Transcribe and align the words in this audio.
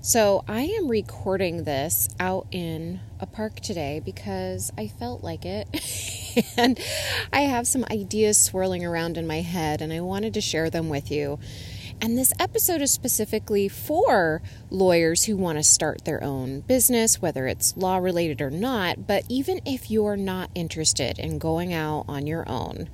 So, 0.00 0.44
I 0.46 0.62
am 0.62 0.86
recording 0.86 1.64
this 1.64 2.08
out 2.20 2.46
in 2.52 3.00
a 3.18 3.26
park 3.26 3.56
today 3.58 4.00
because 4.02 4.72
I 4.78 4.86
felt 4.86 5.24
like 5.24 5.44
it. 5.44 5.66
and 6.56 6.78
I 7.32 7.40
have 7.40 7.66
some 7.66 7.84
ideas 7.90 8.40
swirling 8.40 8.84
around 8.84 9.18
in 9.18 9.26
my 9.26 9.40
head, 9.40 9.82
and 9.82 9.92
I 9.92 10.00
wanted 10.00 10.34
to 10.34 10.40
share 10.40 10.70
them 10.70 10.88
with 10.88 11.10
you. 11.10 11.40
And 12.00 12.16
this 12.16 12.32
episode 12.38 12.80
is 12.80 12.92
specifically 12.92 13.68
for 13.68 14.40
lawyers 14.70 15.24
who 15.24 15.36
want 15.36 15.58
to 15.58 15.64
start 15.64 16.04
their 16.04 16.22
own 16.22 16.60
business, 16.60 17.20
whether 17.20 17.48
it's 17.48 17.76
law 17.76 17.96
related 17.96 18.40
or 18.40 18.50
not. 18.50 19.08
But 19.08 19.24
even 19.28 19.60
if 19.66 19.90
you're 19.90 20.16
not 20.16 20.50
interested 20.54 21.18
in 21.18 21.40
going 21.40 21.74
out 21.74 22.04
on 22.06 22.28
your 22.28 22.48
own, 22.48 22.88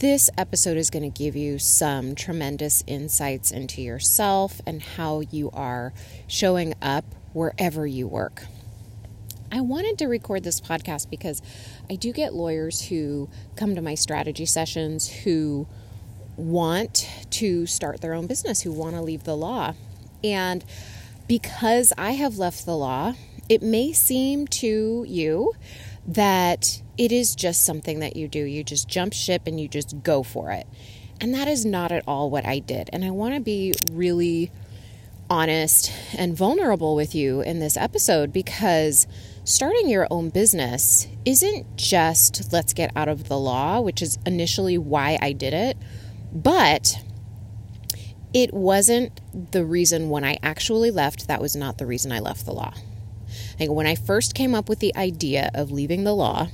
this 0.00 0.30
episode 0.38 0.76
is 0.76 0.90
going 0.90 1.02
to 1.02 1.18
give 1.18 1.34
you 1.34 1.58
some 1.58 2.14
tremendous 2.14 2.84
insights 2.86 3.50
into 3.50 3.82
yourself 3.82 4.60
and 4.64 4.80
how 4.80 5.20
you 5.32 5.50
are 5.52 5.92
showing 6.28 6.72
up 6.80 7.04
wherever 7.32 7.84
you 7.84 8.06
work. 8.06 8.44
I 9.50 9.60
wanted 9.60 9.98
to 9.98 10.06
record 10.06 10.44
this 10.44 10.60
podcast 10.60 11.10
because 11.10 11.42
I 11.90 11.96
do 11.96 12.12
get 12.12 12.32
lawyers 12.32 12.82
who 12.82 13.28
come 13.56 13.74
to 13.74 13.82
my 13.82 13.96
strategy 13.96 14.46
sessions 14.46 15.08
who 15.08 15.66
want 16.36 17.08
to 17.30 17.66
start 17.66 18.00
their 18.00 18.14
own 18.14 18.28
business, 18.28 18.62
who 18.62 18.70
want 18.70 18.94
to 18.94 19.02
leave 19.02 19.24
the 19.24 19.36
law. 19.36 19.74
And 20.22 20.64
because 21.26 21.92
I 21.98 22.12
have 22.12 22.38
left 22.38 22.66
the 22.66 22.76
law, 22.76 23.14
it 23.48 23.62
may 23.62 23.92
seem 23.92 24.46
to 24.46 25.04
you 25.08 25.54
that 26.06 26.82
it 26.98 27.12
is 27.12 27.34
just 27.34 27.64
something 27.64 28.00
that 28.00 28.16
you 28.16 28.28
do. 28.28 28.44
You 28.44 28.64
just 28.64 28.88
jump 28.88 29.12
ship 29.12 29.42
and 29.46 29.58
you 29.58 29.68
just 29.68 30.02
go 30.02 30.22
for 30.22 30.50
it. 30.50 30.66
And 31.20 31.32
that 31.32 31.48
is 31.48 31.64
not 31.64 31.92
at 31.92 32.04
all 32.06 32.28
what 32.28 32.44
I 32.44 32.58
did. 32.58 32.90
And 32.92 33.04
I 33.04 33.10
want 33.10 33.34
to 33.34 33.40
be 33.40 33.72
really 33.90 34.50
honest 35.30 35.92
and 36.16 36.36
vulnerable 36.36 36.94
with 36.94 37.14
you 37.14 37.40
in 37.40 37.60
this 37.60 37.76
episode 37.76 38.32
because 38.32 39.06
starting 39.44 39.88
your 39.88 40.06
own 40.10 40.30
business 40.30 41.06
isn't 41.24 41.76
just 41.76 42.52
let's 42.52 42.72
get 42.72 42.90
out 42.96 43.08
of 43.08 43.28
the 43.28 43.38
law, 43.38 43.80
which 43.80 44.02
is 44.02 44.18
initially 44.26 44.78
why 44.78 45.18
I 45.20 45.32
did 45.32 45.54
it, 45.54 45.76
but 46.32 46.98
it 48.34 48.52
wasn't 48.52 49.20
the 49.52 49.64
reason 49.64 50.10
when 50.10 50.24
I 50.24 50.38
actually 50.42 50.90
left. 50.90 51.28
That 51.28 51.40
was 51.40 51.54
not 51.54 51.78
the 51.78 51.86
reason 51.86 52.12
I 52.12 52.20
left 52.20 52.44
the 52.44 52.52
law. 52.52 52.74
Like 53.58 53.70
when 53.70 53.86
I 53.86 53.94
first 53.94 54.34
came 54.34 54.54
up 54.54 54.68
with 54.68 54.78
the 54.78 54.94
idea 54.96 55.50
of 55.54 55.70
leaving 55.70 56.04
the 56.04 56.14
law, 56.14 56.48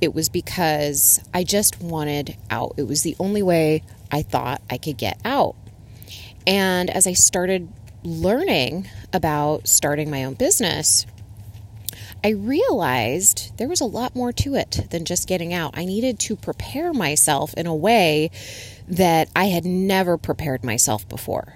it 0.00 0.14
was 0.14 0.28
because 0.28 1.20
I 1.32 1.44
just 1.44 1.80
wanted 1.80 2.36
out. 2.50 2.74
It 2.76 2.86
was 2.86 3.02
the 3.02 3.16
only 3.18 3.42
way 3.42 3.82
I 4.10 4.22
thought 4.22 4.62
I 4.70 4.78
could 4.78 4.96
get 4.96 5.18
out. 5.24 5.56
And 6.46 6.90
as 6.90 7.06
I 7.06 7.14
started 7.14 7.68
learning 8.02 8.88
about 9.12 9.66
starting 9.66 10.10
my 10.10 10.24
own 10.24 10.34
business, 10.34 11.06
I 12.22 12.30
realized 12.30 13.56
there 13.58 13.68
was 13.68 13.80
a 13.80 13.86
lot 13.86 14.14
more 14.14 14.32
to 14.32 14.54
it 14.54 14.86
than 14.90 15.04
just 15.04 15.28
getting 15.28 15.52
out. 15.52 15.76
I 15.76 15.84
needed 15.84 16.18
to 16.20 16.36
prepare 16.36 16.92
myself 16.92 17.54
in 17.54 17.66
a 17.66 17.74
way 17.74 18.30
that 18.88 19.28
I 19.34 19.46
had 19.46 19.64
never 19.64 20.16
prepared 20.16 20.64
myself 20.64 21.08
before 21.08 21.54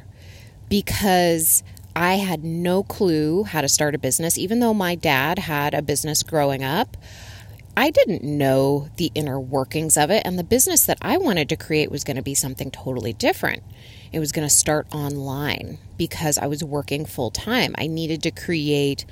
because 0.68 1.62
I 1.94 2.14
had 2.14 2.44
no 2.44 2.82
clue 2.82 3.44
how 3.44 3.60
to 3.60 3.68
start 3.68 3.94
a 3.94 3.98
business, 3.98 4.38
even 4.38 4.60
though 4.60 4.74
my 4.74 4.94
dad 4.94 5.40
had 5.40 5.74
a 5.74 5.82
business 5.82 6.22
growing 6.22 6.62
up. 6.62 6.96
I 7.80 7.88
didn't 7.88 8.22
know 8.22 8.90
the 8.98 9.10
inner 9.14 9.40
workings 9.40 9.96
of 9.96 10.10
it, 10.10 10.26
and 10.26 10.38
the 10.38 10.44
business 10.44 10.84
that 10.84 10.98
I 11.00 11.16
wanted 11.16 11.48
to 11.48 11.56
create 11.56 11.90
was 11.90 12.04
going 12.04 12.18
to 12.18 12.22
be 12.22 12.34
something 12.34 12.70
totally 12.70 13.14
different. 13.14 13.62
It 14.12 14.18
was 14.18 14.32
going 14.32 14.46
to 14.46 14.54
start 14.54 14.86
online 14.94 15.78
because 15.96 16.36
I 16.36 16.46
was 16.46 16.62
working 16.62 17.06
full 17.06 17.30
time. 17.30 17.74
I 17.78 17.86
needed 17.86 18.22
to 18.24 18.32
create 18.32 19.06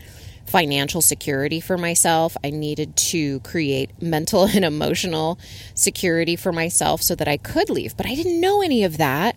financial 0.45 1.01
security 1.01 1.61
for 1.61 1.79
myself. 1.79 2.37
I 2.45 2.51
needed 2.51 2.95
to 2.97 3.41
create 3.41 4.03
mental 4.03 4.45
and 4.55 4.67
emotional 4.67 5.39
security 5.73 6.37
for 6.37 6.53
myself 6.53 7.01
so 7.01 7.15
that 7.15 7.27
I 7.27 7.39
could 7.39 7.71
leave. 7.71 7.97
But 7.97 8.05
I 8.05 8.15
didn't 8.15 8.39
know 8.39 8.61
any 8.61 8.85
of 8.85 8.99
that 8.99 9.35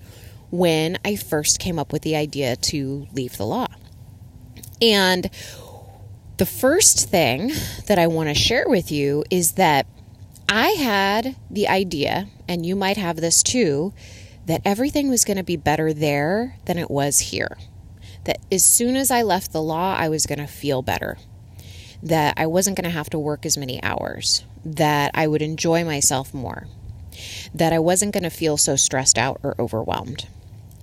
when 0.50 1.00
I 1.06 1.16
first 1.16 1.58
came 1.58 1.80
up 1.80 1.94
with 1.94 2.02
the 2.02 2.18
idea 2.18 2.58
to 2.58 3.08
leave 3.14 3.38
the 3.38 3.46
law. 3.46 3.68
And 4.82 5.30
the 6.42 6.46
first 6.48 7.08
thing 7.08 7.52
that 7.86 8.00
I 8.00 8.08
want 8.08 8.28
to 8.30 8.34
share 8.34 8.66
with 8.68 8.92
you 8.92 9.24
is 9.30 9.52
that 9.52 9.86
I 10.50 10.70
had 10.70 11.36
the 11.52 11.68
idea, 11.68 12.30
and 12.48 12.66
you 12.66 12.76
might 12.76 12.98
have 12.98 13.18
this 13.18 13.44
too, 13.44 13.94
that 14.48 14.64
everything 14.66 15.08
was 15.08 15.24
going 15.24 15.38
to 15.38 15.44
be 15.44 15.56
better 15.56 15.94
there 15.94 16.58
than 16.66 16.80
it 16.80 16.90
was 16.90 17.20
here. 17.20 17.60
That 18.24 18.40
as 18.52 18.66
soon 18.66 18.96
as 18.96 19.12
I 19.12 19.22
left 19.22 19.54
the 19.54 19.62
law, 19.62 19.96
I 19.96 20.10
was 20.10 20.26
going 20.26 20.40
to 20.40 20.48
feel 20.48 20.82
better. 20.82 21.20
That 22.02 22.34
I 22.38 22.48
wasn't 22.48 22.76
going 22.76 22.90
to 22.90 22.98
have 22.98 23.12
to 23.12 23.20
work 23.20 23.46
as 23.46 23.56
many 23.56 23.80
hours. 23.84 24.44
That 24.66 25.12
I 25.14 25.28
would 25.28 25.44
enjoy 25.44 25.84
myself 25.84 26.34
more. 26.34 26.66
That 27.54 27.72
I 27.72 27.78
wasn't 27.78 28.16
going 28.16 28.24
to 28.24 28.32
feel 28.32 28.58
so 28.58 28.76
stressed 28.76 29.20
out 29.20 29.40
or 29.44 29.54
overwhelmed. 29.60 30.26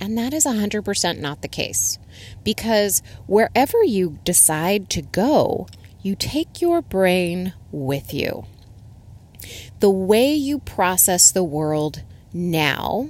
And 0.01 0.17
that 0.17 0.33
is 0.33 0.45
100% 0.45 1.19
not 1.19 1.43
the 1.43 1.49
case. 1.49 1.99
Because 2.45 3.03
wherever 3.27 3.83
you 3.83 4.19
decide 4.25 4.89
to 4.91 5.03
go, 5.03 5.67
you 6.03 6.15
take 6.15 6.61
your 6.61 6.81
brain 6.81 7.53
with 7.73 8.15
you. 8.15 8.47
The 9.81 9.91
way 9.91 10.33
you 10.33 10.59
process 10.61 11.33
the 11.33 11.45
world 11.45 12.03
now 12.33 13.09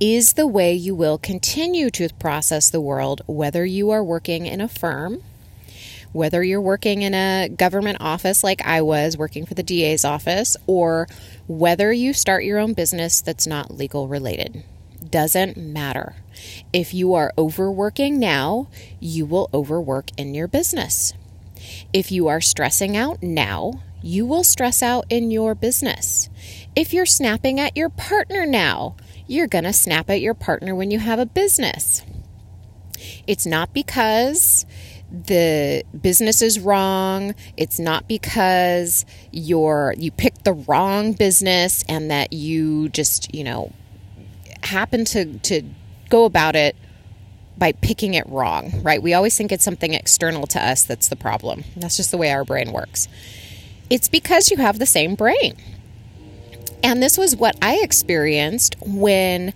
is 0.00 0.34
the 0.34 0.46
way 0.46 0.72
you 0.72 0.94
will 0.94 1.18
continue 1.18 1.90
to 1.90 2.08
process 2.18 2.70
the 2.70 2.80
world, 2.80 3.22
whether 3.26 3.64
you 3.64 3.90
are 3.90 4.04
working 4.04 4.46
in 4.46 4.60
a 4.60 4.68
firm, 4.68 5.22
whether 6.12 6.42
you're 6.42 6.60
working 6.60 7.02
in 7.02 7.14
a 7.14 7.48
government 7.48 7.98
office 8.00 8.44
like 8.44 8.64
I 8.64 8.80
was, 8.82 9.16
working 9.16 9.44
for 9.44 9.54
the 9.54 9.62
DA's 9.62 10.04
office, 10.04 10.56
or 10.66 11.08
whether 11.48 11.92
you 11.92 12.12
start 12.12 12.44
your 12.44 12.58
own 12.58 12.74
business 12.74 13.20
that's 13.20 13.46
not 13.46 13.76
legal 13.76 14.08
related 14.08 14.62
doesn't 15.10 15.56
matter. 15.56 16.16
If 16.72 16.94
you 16.94 17.14
are 17.14 17.32
overworking 17.36 18.18
now, 18.18 18.68
you 19.00 19.26
will 19.26 19.50
overwork 19.52 20.10
in 20.16 20.34
your 20.34 20.48
business. 20.48 21.14
If 21.92 22.12
you 22.12 22.28
are 22.28 22.40
stressing 22.40 22.96
out 22.96 23.22
now, 23.22 23.82
you 24.02 24.24
will 24.26 24.44
stress 24.44 24.82
out 24.82 25.06
in 25.10 25.30
your 25.30 25.54
business. 25.54 26.28
If 26.76 26.92
you're 26.92 27.06
snapping 27.06 27.58
at 27.58 27.76
your 27.76 27.88
partner 27.88 28.46
now, 28.46 28.96
you're 29.26 29.48
going 29.48 29.64
to 29.64 29.72
snap 29.72 30.08
at 30.08 30.20
your 30.20 30.34
partner 30.34 30.74
when 30.74 30.90
you 30.90 30.98
have 30.98 31.18
a 31.18 31.26
business. 31.26 32.02
It's 33.26 33.46
not 33.46 33.74
because 33.74 34.66
the 35.10 35.84
business 36.00 36.42
is 36.42 36.60
wrong. 36.60 37.34
It's 37.56 37.78
not 37.78 38.08
because 38.08 39.04
you're 39.32 39.94
you 39.96 40.10
picked 40.10 40.44
the 40.44 40.52
wrong 40.52 41.12
business 41.12 41.84
and 41.88 42.10
that 42.10 42.32
you 42.32 42.88
just, 42.90 43.34
you 43.34 43.44
know, 43.44 43.72
happen 44.68 45.04
to 45.06 45.38
to 45.38 45.62
go 46.08 46.24
about 46.24 46.56
it 46.56 46.76
by 47.58 47.72
picking 47.72 48.14
it 48.14 48.26
wrong, 48.28 48.72
right? 48.82 49.02
We 49.02 49.14
always 49.14 49.36
think 49.36 49.50
it's 49.50 49.64
something 49.64 49.92
external 49.92 50.46
to 50.46 50.64
us 50.64 50.84
that's 50.84 51.08
the 51.08 51.16
problem. 51.16 51.64
That's 51.76 51.96
just 51.96 52.10
the 52.10 52.16
way 52.16 52.30
our 52.30 52.44
brain 52.44 52.72
works. 52.72 53.08
It's 53.90 54.08
because 54.08 54.50
you 54.50 54.58
have 54.58 54.78
the 54.78 54.86
same 54.86 55.16
brain. 55.16 55.56
And 56.84 57.02
this 57.02 57.18
was 57.18 57.34
what 57.34 57.56
I 57.60 57.80
experienced 57.82 58.76
when 58.80 59.52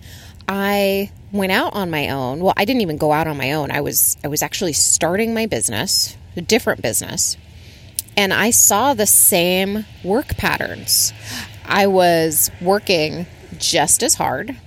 I 0.47 1.11
went 1.31 1.53
out 1.53 1.73
on 1.73 1.89
my 1.89 2.09
own. 2.09 2.41
Well, 2.41 2.53
I 2.57 2.65
didn't 2.65 2.81
even 2.81 2.97
go 2.97 3.13
out 3.13 3.27
on 3.27 3.37
my 3.37 3.53
own. 3.53 3.71
I 3.71 3.79
was 3.79 4.17
I 4.23 4.27
was 4.27 4.41
actually 4.41 4.73
starting 4.73 5.33
my 5.33 5.45
business, 5.45 6.17
a 6.35 6.41
different 6.41 6.81
business. 6.81 7.37
And 8.17 8.33
I 8.33 8.51
saw 8.51 8.93
the 8.93 9.07
same 9.07 9.85
work 10.03 10.35
patterns. 10.37 11.13
I 11.65 11.87
was 11.87 12.51
working 12.61 13.25
just 13.57 14.03
as 14.03 14.15
hard 14.15 14.57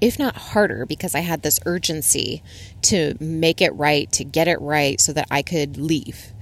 if 0.00 0.18
not 0.18 0.36
harder, 0.36 0.86
because 0.86 1.14
I 1.14 1.20
had 1.20 1.42
this 1.42 1.60
urgency 1.66 2.42
to 2.82 3.16
make 3.20 3.60
it 3.60 3.74
right, 3.74 4.10
to 4.12 4.24
get 4.24 4.48
it 4.48 4.60
right, 4.60 5.00
so 5.00 5.12
that 5.12 5.26
I 5.30 5.42
could 5.42 5.76
leave, 5.76 6.32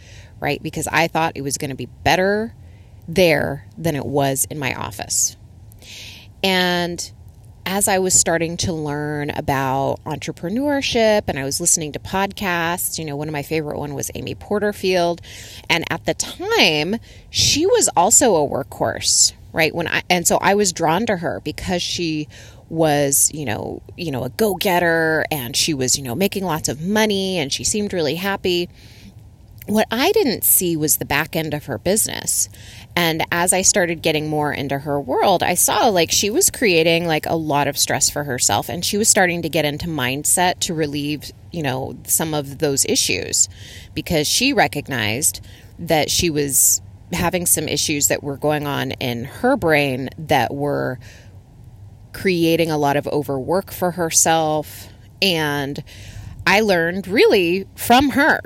right? 0.40 0.62
Because 0.62 0.86
I 0.88 1.08
thought 1.08 1.32
it 1.34 1.42
was 1.42 1.58
going 1.58 1.70
to 1.70 1.76
be 1.76 1.86
better 1.86 2.54
there 3.08 3.66
than 3.78 3.96
it 3.96 4.06
was 4.06 4.46
in 4.50 4.58
my 4.58 4.74
office. 4.74 5.36
And 6.42 7.10
as 7.64 7.88
I 7.88 7.98
was 7.98 8.14
starting 8.14 8.56
to 8.58 8.72
learn 8.72 9.30
about 9.30 9.98
entrepreneurship 10.04 11.22
and 11.26 11.36
I 11.36 11.44
was 11.44 11.60
listening 11.60 11.92
to 11.92 11.98
podcasts, 11.98 12.96
you 12.98 13.04
know, 13.04 13.16
one 13.16 13.28
of 13.28 13.32
my 13.32 13.42
favorite 13.42 13.78
one 13.78 13.94
was 13.94 14.10
Amy 14.14 14.36
Porterfield, 14.36 15.20
and 15.68 15.84
at 15.90 16.04
the 16.04 16.14
time, 16.14 16.96
she 17.28 17.66
was 17.66 17.88
also 17.96 18.36
a 18.36 18.48
workhorse, 18.48 19.32
right? 19.52 19.74
When 19.74 19.88
I 19.88 20.02
and 20.08 20.28
so 20.28 20.38
I 20.40 20.54
was 20.54 20.72
drawn 20.72 21.06
to 21.06 21.16
her 21.16 21.40
because 21.40 21.82
she 21.82 22.28
was, 22.68 23.30
you 23.32 23.44
know, 23.44 23.82
you 23.96 24.10
know, 24.10 24.24
a 24.24 24.30
go-getter 24.30 25.24
and 25.30 25.56
she 25.56 25.74
was, 25.74 25.96
you 25.96 26.02
know, 26.02 26.14
making 26.14 26.44
lots 26.44 26.68
of 26.68 26.80
money 26.80 27.38
and 27.38 27.52
she 27.52 27.64
seemed 27.64 27.92
really 27.92 28.16
happy. 28.16 28.68
What 29.66 29.86
I 29.90 30.12
didn't 30.12 30.44
see 30.44 30.76
was 30.76 30.96
the 30.96 31.04
back 31.04 31.34
end 31.34 31.52
of 31.52 31.66
her 31.66 31.78
business. 31.78 32.48
And 32.94 33.24
as 33.32 33.52
I 33.52 33.62
started 33.62 34.00
getting 34.00 34.28
more 34.28 34.52
into 34.52 34.78
her 34.78 35.00
world, 35.00 35.42
I 35.42 35.54
saw 35.54 35.88
like 35.88 36.10
she 36.10 36.30
was 36.30 36.50
creating 36.50 37.06
like 37.06 37.26
a 37.26 37.34
lot 37.34 37.68
of 37.68 37.76
stress 37.76 38.08
for 38.08 38.24
herself 38.24 38.68
and 38.68 38.84
she 38.84 38.96
was 38.96 39.08
starting 39.08 39.42
to 39.42 39.48
get 39.48 39.64
into 39.64 39.86
mindset 39.86 40.60
to 40.60 40.74
relieve, 40.74 41.32
you 41.52 41.62
know, 41.62 41.96
some 42.04 42.32
of 42.32 42.58
those 42.58 42.84
issues 42.86 43.48
because 43.94 44.28
she 44.28 44.52
recognized 44.52 45.40
that 45.78 46.10
she 46.10 46.30
was 46.30 46.80
having 47.12 47.46
some 47.46 47.68
issues 47.68 48.08
that 48.08 48.22
were 48.22 48.36
going 48.36 48.66
on 48.66 48.92
in 48.92 49.24
her 49.24 49.56
brain 49.56 50.08
that 50.18 50.52
were 50.52 50.98
creating 52.16 52.70
a 52.70 52.78
lot 52.78 52.96
of 52.96 53.06
overwork 53.08 53.70
for 53.70 53.90
herself. 53.90 54.88
And 55.20 55.84
I 56.46 56.60
learned 56.60 57.06
really 57.06 57.66
from 57.76 58.10
her. 58.10 58.40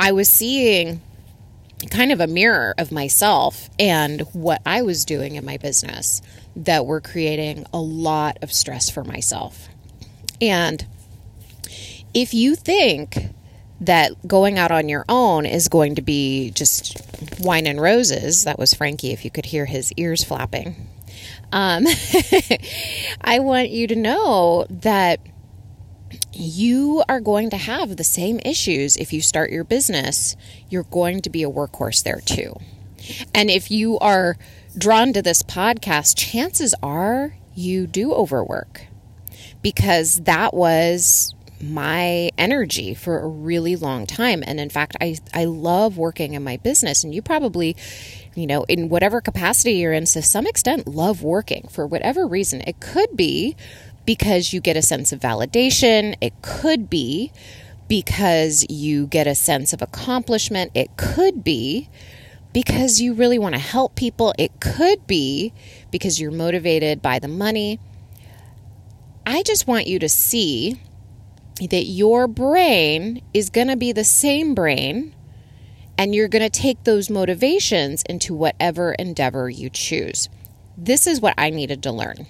I 0.00 0.12
was 0.12 0.30
seeing 0.30 1.02
kind 1.90 2.12
of 2.12 2.20
a 2.20 2.26
mirror 2.26 2.74
of 2.78 2.90
myself 2.90 3.68
and 3.78 4.22
what 4.32 4.62
I 4.64 4.80
was 4.80 5.04
doing 5.04 5.34
in 5.34 5.44
my 5.44 5.58
business 5.58 6.22
that 6.56 6.86
were 6.86 7.02
creating 7.02 7.66
a 7.74 7.78
lot 7.78 8.38
of 8.40 8.50
stress 8.50 8.88
for 8.88 9.04
myself. 9.04 9.68
And 10.40 10.86
if 12.14 12.32
you 12.32 12.54
think 12.54 13.18
that 13.82 14.12
going 14.26 14.58
out 14.58 14.70
on 14.70 14.88
your 14.88 15.04
own 15.10 15.44
is 15.44 15.68
going 15.68 15.94
to 15.96 16.02
be 16.02 16.52
just 16.52 16.96
wine 17.38 17.66
and 17.66 17.82
roses, 17.82 18.44
that 18.44 18.58
was 18.58 18.72
Frankie, 18.72 19.12
if 19.12 19.26
you 19.26 19.30
could 19.30 19.44
hear 19.44 19.66
his 19.66 19.92
ears 19.98 20.24
flapping. 20.24 20.88
Um, 21.52 21.86
I 23.20 23.38
want 23.38 23.70
you 23.70 23.86
to 23.86 23.96
know 23.96 24.66
that 24.68 25.20
you 26.32 27.02
are 27.08 27.20
going 27.20 27.50
to 27.50 27.56
have 27.56 27.96
the 27.96 28.04
same 28.04 28.40
issues 28.44 28.96
if 28.96 29.12
you 29.12 29.20
start 29.20 29.50
your 29.50 29.64
business. 29.64 30.36
You're 30.68 30.84
going 30.84 31.22
to 31.22 31.30
be 31.30 31.42
a 31.42 31.50
workhorse 31.50 32.02
there 32.02 32.20
too. 32.20 32.56
And 33.34 33.50
if 33.50 33.70
you 33.70 33.98
are 33.98 34.36
drawn 34.76 35.12
to 35.12 35.22
this 35.22 35.42
podcast, 35.42 36.16
chances 36.16 36.74
are 36.82 37.36
you 37.54 37.86
do 37.86 38.12
overwork 38.12 38.86
because 39.62 40.20
that 40.22 40.52
was 40.52 41.34
my 41.60 42.30
energy 42.36 42.94
for 42.94 43.18
a 43.20 43.26
really 43.26 43.76
long 43.76 44.06
time. 44.06 44.42
And 44.46 44.60
in 44.60 44.68
fact, 44.68 44.96
I, 45.00 45.16
I 45.32 45.44
love 45.44 45.96
working 45.96 46.34
in 46.34 46.44
my 46.44 46.58
business. 46.58 47.02
And 47.02 47.14
you 47.14 47.22
probably, 47.22 47.76
you 48.36 48.46
know, 48.46 48.64
in 48.64 48.88
whatever 48.90 49.20
capacity 49.20 49.72
you're 49.72 49.92
in, 49.92 50.04
to 50.04 50.22
some 50.22 50.46
extent, 50.46 50.86
love 50.86 51.22
working 51.22 51.66
for 51.70 51.86
whatever 51.86 52.26
reason. 52.26 52.60
It 52.60 52.78
could 52.80 53.16
be 53.16 53.56
because 54.04 54.52
you 54.52 54.60
get 54.60 54.76
a 54.76 54.82
sense 54.82 55.10
of 55.10 55.18
validation, 55.18 56.14
it 56.20 56.34
could 56.42 56.88
be 56.88 57.32
because 57.88 58.66
you 58.68 59.06
get 59.06 59.26
a 59.26 59.34
sense 59.34 59.72
of 59.72 59.80
accomplishment, 59.80 60.70
it 60.74 60.96
could 60.96 61.42
be 61.42 61.88
because 62.52 63.00
you 63.00 63.14
really 63.14 63.38
want 63.38 63.54
to 63.54 63.60
help 63.60 63.96
people, 63.96 64.34
it 64.38 64.60
could 64.60 65.06
be 65.06 65.52
because 65.90 66.20
you're 66.20 66.30
motivated 66.30 67.02
by 67.02 67.18
the 67.18 67.28
money. 67.28 67.80
I 69.26 69.42
just 69.42 69.66
want 69.66 69.86
you 69.86 69.98
to 69.98 70.08
see 70.08 70.80
that 71.58 71.84
your 71.84 72.28
brain 72.28 73.22
is 73.32 73.50
going 73.50 73.68
to 73.68 73.76
be 73.76 73.92
the 73.92 74.04
same 74.04 74.54
brain 74.54 75.15
and 75.98 76.14
you're 76.14 76.28
going 76.28 76.42
to 76.42 76.50
take 76.50 76.84
those 76.84 77.10
motivations 77.10 78.02
into 78.08 78.34
whatever 78.34 78.92
endeavor 78.92 79.48
you 79.48 79.70
choose. 79.70 80.28
This 80.76 81.06
is 81.06 81.20
what 81.20 81.34
I 81.38 81.50
needed 81.50 81.82
to 81.84 81.92
learn. 81.92 82.26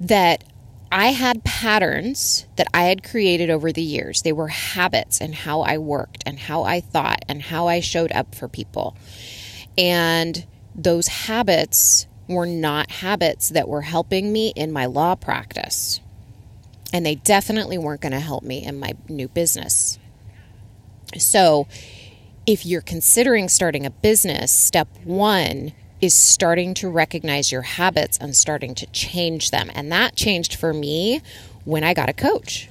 That 0.00 0.44
I 0.90 1.06
had 1.08 1.44
patterns 1.44 2.46
that 2.56 2.68
I 2.74 2.84
had 2.84 3.02
created 3.02 3.50
over 3.50 3.72
the 3.72 3.82
years. 3.82 4.22
They 4.22 4.32
were 4.32 4.48
habits 4.48 5.20
and 5.20 5.34
how 5.34 5.62
I 5.62 5.78
worked 5.78 6.22
and 6.26 6.38
how 6.38 6.64
I 6.64 6.80
thought 6.80 7.24
and 7.28 7.42
how 7.42 7.66
I 7.66 7.80
showed 7.80 8.12
up 8.12 8.34
for 8.34 8.46
people. 8.46 8.96
And 9.78 10.46
those 10.74 11.08
habits 11.08 12.06
were 12.28 12.46
not 12.46 12.90
habits 12.90 13.48
that 13.50 13.68
were 13.68 13.82
helping 13.82 14.32
me 14.32 14.52
in 14.54 14.70
my 14.70 14.86
law 14.86 15.14
practice 15.14 16.00
and 16.92 17.06
they 17.06 17.14
definitely 17.14 17.78
weren't 17.78 18.02
going 18.02 18.12
to 18.12 18.20
help 18.20 18.42
me 18.42 18.64
in 18.64 18.78
my 18.78 18.92
new 19.08 19.28
business. 19.28 19.98
So, 21.18 21.66
if 22.46 22.66
you're 22.66 22.80
considering 22.80 23.48
starting 23.48 23.86
a 23.86 23.90
business, 23.90 24.50
step 24.50 24.88
one 25.04 25.72
is 26.00 26.12
starting 26.12 26.74
to 26.74 26.88
recognize 26.88 27.52
your 27.52 27.62
habits 27.62 28.18
and 28.18 28.34
starting 28.34 28.74
to 28.74 28.86
change 28.86 29.52
them. 29.52 29.70
And 29.74 29.92
that 29.92 30.16
changed 30.16 30.56
for 30.56 30.74
me 30.74 31.22
when 31.64 31.84
I 31.84 31.94
got 31.94 32.08
a 32.08 32.12
coach. 32.12 32.68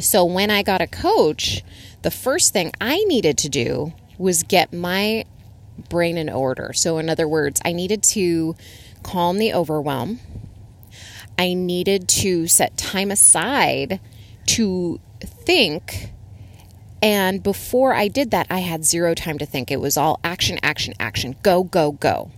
So, 0.00 0.24
when 0.24 0.50
I 0.50 0.62
got 0.62 0.80
a 0.80 0.86
coach, 0.86 1.62
the 2.02 2.10
first 2.10 2.52
thing 2.52 2.72
I 2.80 3.04
needed 3.04 3.38
to 3.38 3.48
do 3.48 3.92
was 4.18 4.42
get 4.42 4.72
my 4.72 5.24
brain 5.88 6.16
in 6.16 6.28
order. 6.28 6.72
So, 6.72 6.98
in 6.98 7.08
other 7.08 7.28
words, 7.28 7.60
I 7.64 7.72
needed 7.72 8.02
to 8.04 8.56
calm 9.02 9.38
the 9.38 9.52
overwhelm. 9.52 10.20
I 11.38 11.54
needed 11.54 12.08
to 12.08 12.46
set 12.46 12.76
time 12.76 13.10
aside 13.10 14.00
to 14.46 15.00
think. 15.20 16.10
And 17.04 17.42
before 17.42 17.92
I 17.94 18.08
did 18.08 18.30
that, 18.30 18.46
I 18.48 18.60
had 18.60 18.82
zero 18.82 19.12
time 19.14 19.36
to 19.36 19.44
think. 19.44 19.70
It 19.70 19.78
was 19.78 19.98
all 19.98 20.18
action, 20.24 20.58
action, 20.62 20.94
action, 20.98 21.36
go, 21.42 21.62
go, 21.62 21.92
go. 21.92 22.30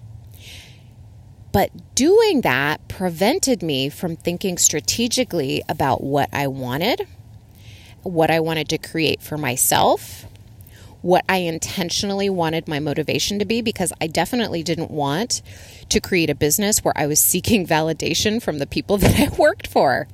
But 1.53 1.95
doing 1.95 2.41
that 2.41 2.89
prevented 2.89 3.63
me 3.63 3.89
from 3.89 4.17
thinking 4.17 4.59
strategically 4.59 5.63
about 5.69 6.03
what 6.03 6.29
I 6.33 6.49
wanted, 6.49 7.07
what 8.03 8.29
I 8.29 8.41
wanted 8.41 8.69
to 8.71 8.79
create 8.79 9.23
for 9.23 9.39
myself, 9.39 10.27
what 11.01 11.25
I 11.29 11.37
intentionally 11.37 12.29
wanted 12.29 12.67
my 12.67 12.81
motivation 12.81 13.39
to 13.39 13.45
be 13.45 13.63
because 13.63 13.93
I 14.01 14.09
definitely 14.09 14.65
didn't 14.65 14.91
want 14.91 15.43
to 15.91 16.01
create 16.01 16.29
a 16.29 16.35
business 16.35 16.85
where 16.85 16.95
I 16.97 17.07
was 17.07 17.21
seeking 17.21 17.65
validation 17.69 18.43
from 18.43 18.59
the 18.59 18.67
people 18.67 18.99
that 18.99 19.17
I 19.17 19.33
worked 19.37 19.69
for. 19.69 20.09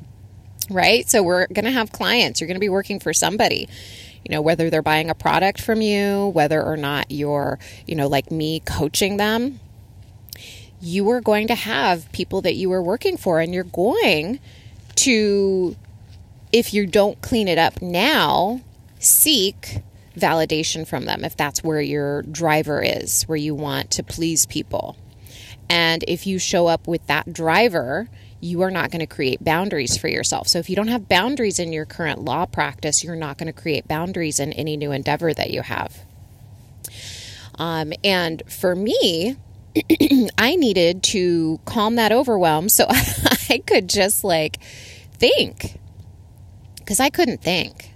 Right? 0.68 1.08
So 1.08 1.22
we're 1.22 1.46
going 1.46 1.64
to 1.64 1.70
have 1.70 1.90
clients. 1.90 2.40
You're 2.40 2.48
going 2.48 2.56
to 2.56 2.60
be 2.60 2.68
working 2.68 3.00
for 3.00 3.14
somebody. 3.14 3.66
You 4.24 4.34
know, 4.34 4.42
whether 4.42 4.70
they're 4.70 4.82
buying 4.82 5.10
a 5.10 5.14
product 5.14 5.60
from 5.60 5.80
you, 5.80 6.28
whether 6.28 6.62
or 6.62 6.76
not 6.76 7.10
you're, 7.10 7.58
you 7.86 7.94
know, 7.94 8.06
like 8.06 8.30
me 8.30 8.60
coaching 8.60 9.16
them, 9.16 9.60
you 10.80 11.08
are 11.10 11.20
going 11.20 11.48
to 11.48 11.54
have 11.54 12.10
people 12.12 12.42
that 12.42 12.54
you 12.54 12.72
are 12.72 12.82
working 12.82 13.16
for 13.16 13.40
and 13.40 13.54
you're 13.54 13.64
going 13.64 14.40
to 14.96 15.76
if 16.52 16.74
you 16.74 16.86
don't 16.86 17.20
clean 17.22 17.48
it 17.48 17.58
up 17.58 17.80
now, 17.80 18.60
seek 18.98 19.82
validation 20.16 20.86
from 20.86 21.06
them 21.06 21.24
if 21.24 21.36
that's 21.36 21.64
where 21.64 21.80
your 21.80 22.22
driver 22.22 22.82
is, 22.82 23.22
where 23.24 23.38
you 23.38 23.54
want 23.54 23.90
to 23.92 24.02
please 24.02 24.46
people. 24.46 24.96
And 25.68 26.04
if 26.06 26.26
you 26.26 26.38
show 26.38 26.66
up 26.66 26.86
with 26.86 27.06
that 27.06 27.32
driver, 27.32 28.08
you 28.42 28.60
are 28.62 28.72
not 28.72 28.90
going 28.90 29.00
to 29.00 29.06
create 29.06 29.42
boundaries 29.42 29.96
for 29.96 30.08
yourself. 30.08 30.48
So 30.48 30.58
if 30.58 30.68
you 30.68 30.74
don't 30.74 30.88
have 30.88 31.08
boundaries 31.08 31.60
in 31.60 31.72
your 31.72 31.86
current 31.86 32.18
law 32.18 32.44
practice, 32.44 33.04
you're 33.04 33.14
not 33.14 33.38
going 33.38 33.46
to 33.46 33.52
create 33.52 33.86
boundaries 33.86 34.40
in 34.40 34.52
any 34.54 34.76
new 34.76 34.90
endeavor 34.90 35.32
that 35.32 35.50
you 35.50 35.62
have. 35.62 36.00
Um, 37.54 37.92
and 38.02 38.42
for 38.48 38.74
me, 38.74 39.36
I 40.38 40.56
needed 40.56 41.04
to 41.04 41.60
calm 41.64 41.94
that 41.94 42.10
overwhelm 42.10 42.68
so 42.68 42.86
I 42.90 43.62
could 43.64 43.88
just 43.88 44.24
like 44.24 44.58
think 45.12 45.78
because 46.78 46.98
I 46.98 47.10
couldn't 47.10 47.42
think. 47.42 47.90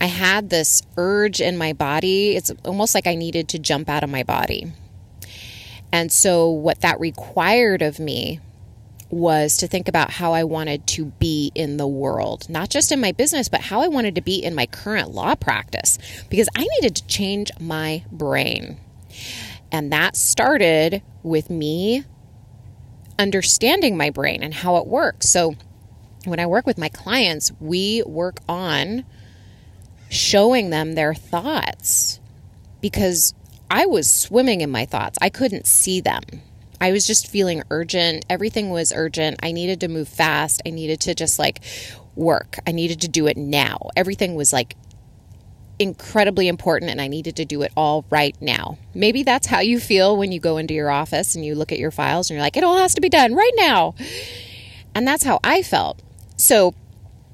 I 0.00 0.06
had 0.06 0.50
this 0.50 0.82
urge 0.96 1.40
in 1.40 1.56
my 1.56 1.74
body. 1.74 2.34
It's 2.34 2.50
almost 2.64 2.94
like 2.94 3.06
I 3.06 3.14
needed 3.14 3.48
to 3.50 3.58
jump 3.58 3.88
out 3.88 4.02
of 4.02 4.10
my 4.10 4.24
body. 4.24 4.72
And 5.92 6.10
so, 6.10 6.48
what 6.48 6.80
that 6.80 6.98
required 6.98 7.82
of 7.82 8.00
me 8.00 8.40
was 9.10 9.56
to 9.58 9.66
think 9.66 9.88
about 9.88 10.10
how 10.10 10.32
I 10.32 10.44
wanted 10.44 10.86
to 10.88 11.06
be 11.06 11.50
in 11.54 11.76
the 11.76 11.86
world, 11.86 12.48
not 12.48 12.70
just 12.70 12.92
in 12.92 13.00
my 13.00 13.12
business, 13.12 13.48
but 13.48 13.60
how 13.60 13.80
I 13.80 13.88
wanted 13.88 14.14
to 14.14 14.20
be 14.20 14.42
in 14.42 14.54
my 14.54 14.66
current 14.66 15.10
law 15.10 15.34
practice, 15.34 15.98
because 16.28 16.48
I 16.54 16.62
needed 16.62 16.96
to 16.96 17.06
change 17.06 17.50
my 17.58 18.04
brain. 18.10 18.78
And 19.72 19.92
that 19.92 20.16
started 20.16 21.02
with 21.22 21.50
me 21.50 22.04
understanding 23.18 23.96
my 23.96 24.10
brain 24.10 24.42
and 24.42 24.54
how 24.54 24.76
it 24.76 24.86
works. 24.86 25.28
So, 25.28 25.54
when 26.24 26.38
I 26.38 26.46
work 26.46 26.66
with 26.66 26.78
my 26.78 26.88
clients, 26.88 27.50
we 27.60 28.02
work 28.04 28.40
on 28.48 29.04
showing 30.10 30.70
them 30.70 30.94
their 30.94 31.14
thoughts 31.14 32.20
because 32.80 33.34
I 33.70 33.86
was 33.86 34.12
swimming 34.12 34.60
in 34.60 34.70
my 34.70 34.84
thoughts. 34.84 35.18
I 35.22 35.30
couldn't 35.30 35.66
see 35.66 36.00
them. 36.00 36.22
I 36.80 36.92
was 36.92 37.06
just 37.06 37.26
feeling 37.28 37.62
urgent. 37.70 38.24
Everything 38.30 38.70
was 38.70 38.92
urgent. 38.94 39.38
I 39.42 39.52
needed 39.52 39.80
to 39.80 39.88
move 39.88 40.08
fast. 40.08 40.62
I 40.66 40.70
needed 40.70 41.00
to 41.00 41.14
just 41.14 41.38
like 41.38 41.60
work. 42.16 42.56
I 42.66 42.72
needed 42.72 43.00
to 43.02 43.08
do 43.08 43.26
it 43.26 43.36
now. 43.36 43.90
Everything 43.96 44.34
was 44.34 44.52
like 44.52 44.76
incredibly 45.78 46.46
important 46.46 46.90
and 46.90 47.00
I 47.00 47.08
needed 47.08 47.36
to 47.36 47.44
do 47.44 47.62
it 47.62 47.72
all 47.74 48.04
right 48.10 48.36
now. 48.40 48.78
Maybe 48.94 49.22
that's 49.22 49.46
how 49.46 49.60
you 49.60 49.80
feel 49.80 50.16
when 50.16 50.30
you 50.30 50.38
go 50.38 50.58
into 50.58 50.74
your 50.74 50.90
office 50.90 51.34
and 51.34 51.44
you 51.44 51.54
look 51.54 51.72
at 51.72 51.78
your 51.78 51.90
files 51.90 52.28
and 52.28 52.36
you're 52.36 52.44
like, 52.44 52.56
it 52.56 52.64
all 52.64 52.76
has 52.76 52.94
to 52.94 53.00
be 53.00 53.08
done 53.08 53.34
right 53.34 53.54
now. 53.56 53.94
And 54.94 55.08
that's 55.08 55.24
how 55.24 55.40
I 55.42 55.62
felt. 55.62 56.02
So 56.36 56.74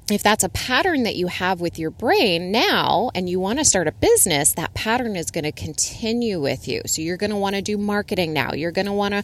if 0.09 0.23
that's 0.23 0.43
a 0.43 0.49
pattern 0.49 1.03
that 1.03 1.15
you 1.15 1.27
have 1.27 1.59
with 1.59 1.77
your 1.77 1.91
brain 1.91 2.49
now 2.49 3.11
and 3.13 3.29
you 3.29 3.39
want 3.39 3.59
to 3.59 3.65
start 3.65 3.87
a 3.87 3.91
business, 3.91 4.53
that 4.53 4.73
pattern 4.73 5.17
is 5.17 5.31
going 5.31 5.43
to 5.43 5.51
continue 5.51 6.39
with 6.39 6.67
you. 6.67 6.81
So 6.85 7.01
you're 7.01 7.17
going 7.17 7.31
to 7.31 7.35
want 7.35 7.55
to 7.55 7.61
do 7.61 7.77
marketing 7.77 8.31
now. 8.31 8.53
You're 8.53 8.71
going 8.71 8.85
to 8.85 8.93
want 8.93 9.13
to, 9.13 9.23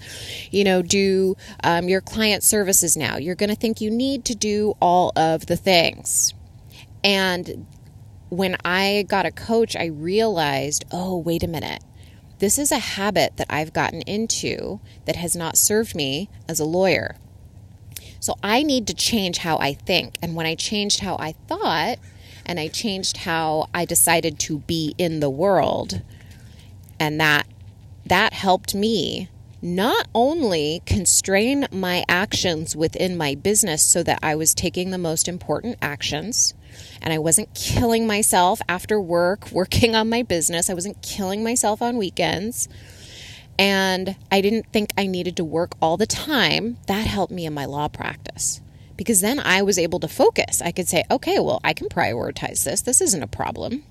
you 0.52 0.66
know, 0.66 0.82
do 0.82 1.38
um, 1.64 1.88
your 1.88 2.02
client 2.02 2.44
services 2.44 2.98
now. 2.98 3.18
You're 3.18 3.36
going 3.36 3.50
to 3.50 3.56
think 3.56 3.80
you 3.80 3.90
need 3.90 4.26
to 4.26 4.36
do 4.36 4.76
all 4.82 5.14
of 5.16 5.46
the 5.46 5.56
things. 5.56 6.34
And 7.02 7.66
when 8.30 8.58
I 8.66 9.06
got 9.08 9.26
a 9.26 9.32
coach, 9.32 9.76
I 9.78 9.86
realized, 9.86 10.84
oh, 10.92 11.18
wait 11.18 11.44
a 11.44 11.48
minute. 11.48 11.82
This 12.40 12.58
is 12.58 12.74
a 12.74 12.80
habit 12.80 13.38
that 13.38 13.48
I've 13.50 13.72
gotten 13.72 14.02
into 14.02 14.82
that 15.06 15.16
has 15.16 15.34
not 15.34 15.58
served 15.58 15.96
me 15.96 16.30
as 16.50 16.60
a 16.60 16.66
lawyer. 16.66 17.16
So 18.24 18.38
I 18.42 18.64
need 18.64 18.88
to 18.88 18.94
change 18.94 19.40
how 19.40 19.58
I 19.58 19.74
think. 19.74 20.16
And 20.22 20.34
when 20.34 20.46
I 20.46 20.56
changed 20.56 21.02
how 21.02 21.18
I 21.20 21.34
thought, 21.50 21.98
and 22.46 22.58
I 22.58 22.70
changed 22.70 23.18
how 23.18 23.68
I 23.74 23.84
decided 23.84 24.40
to 24.40 24.60
be 24.60 24.96
in 24.98 25.20
the 25.20 25.30
world, 25.30 26.02
and 27.02 27.20
that 27.20 27.46
that 28.06 28.32
helped 28.32 28.74
me 28.74 29.28
not 29.62 30.08
only 30.16 30.82
constrain 30.86 31.68
my 31.70 32.06
actions 32.08 32.78
within 32.78 33.18
my 33.18 33.36
business 33.36 33.84
so 33.84 34.02
that 34.04 34.20
I 34.24 34.36
was 34.36 34.54
taking 34.54 34.92
the 34.92 34.98
most 34.98 35.28
important 35.28 35.78
actions 35.82 36.54
and 37.02 37.14
I 37.14 37.20
wasn't 37.20 37.54
killing 37.54 38.08
myself 38.08 38.62
after 38.70 39.02
work 39.02 39.52
working 39.52 39.96
on 39.96 40.10
my 40.10 40.24
business. 40.24 40.70
I 40.70 40.74
wasn't 40.74 41.02
killing 41.02 41.44
myself 41.44 41.82
on 41.82 41.98
weekends 41.98 42.70
and 43.58 44.16
I 44.32 44.42
didn't 44.42 44.68
think 44.72 44.92
I 44.98 45.08
needed 45.08 45.36
to 45.38 45.44
work 45.44 45.74
all 45.82 45.98
the 45.98 46.06
time, 46.06 46.78
that 46.88 47.06
helped 47.06 47.34
me 47.34 47.46
in 47.46 47.54
my 47.54 47.66
law 47.66 47.88
practice. 47.88 48.62
Because 48.96 49.22
then 49.22 49.40
I 49.40 49.62
was 49.62 49.80
able 49.80 50.00
to 50.00 50.08
focus. 50.08 50.62
I 50.62 50.72
could 50.72 50.88
say, 50.88 51.04
okay, 51.10 51.40
well, 51.40 51.60
I 51.64 51.74
can 51.74 51.90
prioritize 51.90 52.64
this. 52.64 52.82
This 52.82 53.02
isn't 53.02 53.24
a 53.24 53.28
problem. 53.28 53.84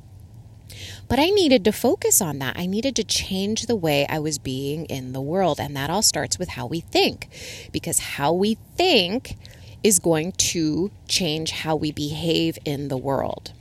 But 1.09 1.19
I 1.19 1.31
needed 1.31 1.65
to 1.65 1.73
focus 1.73 2.21
on 2.23 2.39
that. 2.39 2.57
I 2.57 2.67
needed 2.67 2.97
to 2.97 3.05
change 3.05 3.67
the 3.67 3.77
way 3.77 4.07
I 4.09 4.19
was 4.19 4.39
being 4.39 4.87
in 4.87 5.13
the 5.13 5.21
world. 5.21 5.61
And 5.61 5.77
that 5.77 5.91
all 5.91 6.03
starts 6.03 6.39
with 6.39 6.51
how 6.51 6.67
we 6.67 6.81
think. 6.81 7.29
Because 7.73 7.99
how 7.99 8.33
we 8.33 8.57
think 8.77 9.37
is 9.83 9.99
going 9.99 10.33
to 10.33 10.91
change 11.09 11.51
how 11.51 11.75
we 11.77 11.91
behave 11.93 12.59
in 12.65 12.89
the 12.89 12.97
world. 12.97 13.53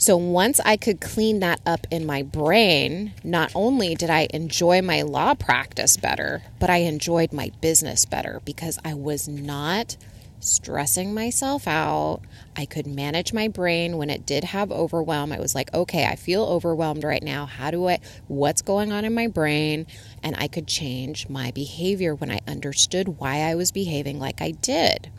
So 0.00 0.16
once 0.16 0.60
I 0.60 0.76
could 0.76 1.00
clean 1.00 1.40
that 1.40 1.60
up 1.66 1.84
in 1.90 2.06
my 2.06 2.22
brain, 2.22 3.14
not 3.24 3.50
only 3.56 3.96
did 3.96 4.10
I 4.10 4.28
enjoy 4.32 4.80
my 4.80 5.02
law 5.02 5.34
practice 5.34 5.96
better, 5.96 6.44
but 6.60 6.70
I 6.70 6.78
enjoyed 6.78 7.32
my 7.32 7.50
business 7.60 8.04
better 8.04 8.40
because 8.44 8.78
I 8.84 8.94
was 8.94 9.26
not 9.26 9.96
stressing 10.38 11.12
myself 11.14 11.66
out. 11.66 12.20
I 12.56 12.64
could 12.64 12.86
manage 12.86 13.32
my 13.32 13.48
brain 13.48 13.96
when 13.96 14.08
it 14.08 14.24
did 14.24 14.44
have 14.44 14.70
overwhelm. 14.70 15.32
I 15.32 15.40
was 15.40 15.56
like, 15.56 15.74
okay, 15.74 16.06
I 16.06 16.14
feel 16.14 16.44
overwhelmed 16.44 17.02
right 17.02 17.22
now. 17.22 17.46
How 17.46 17.72
do 17.72 17.88
I, 17.88 17.98
what's 18.28 18.62
going 18.62 18.92
on 18.92 19.04
in 19.04 19.14
my 19.14 19.26
brain? 19.26 19.84
And 20.22 20.36
I 20.38 20.46
could 20.46 20.68
change 20.68 21.28
my 21.28 21.50
behavior 21.50 22.14
when 22.14 22.30
I 22.30 22.38
understood 22.46 23.18
why 23.18 23.38
I 23.40 23.56
was 23.56 23.72
behaving 23.72 24.20
like 24.20 24.40
I 24.40 24.52
did. 24.52 25.10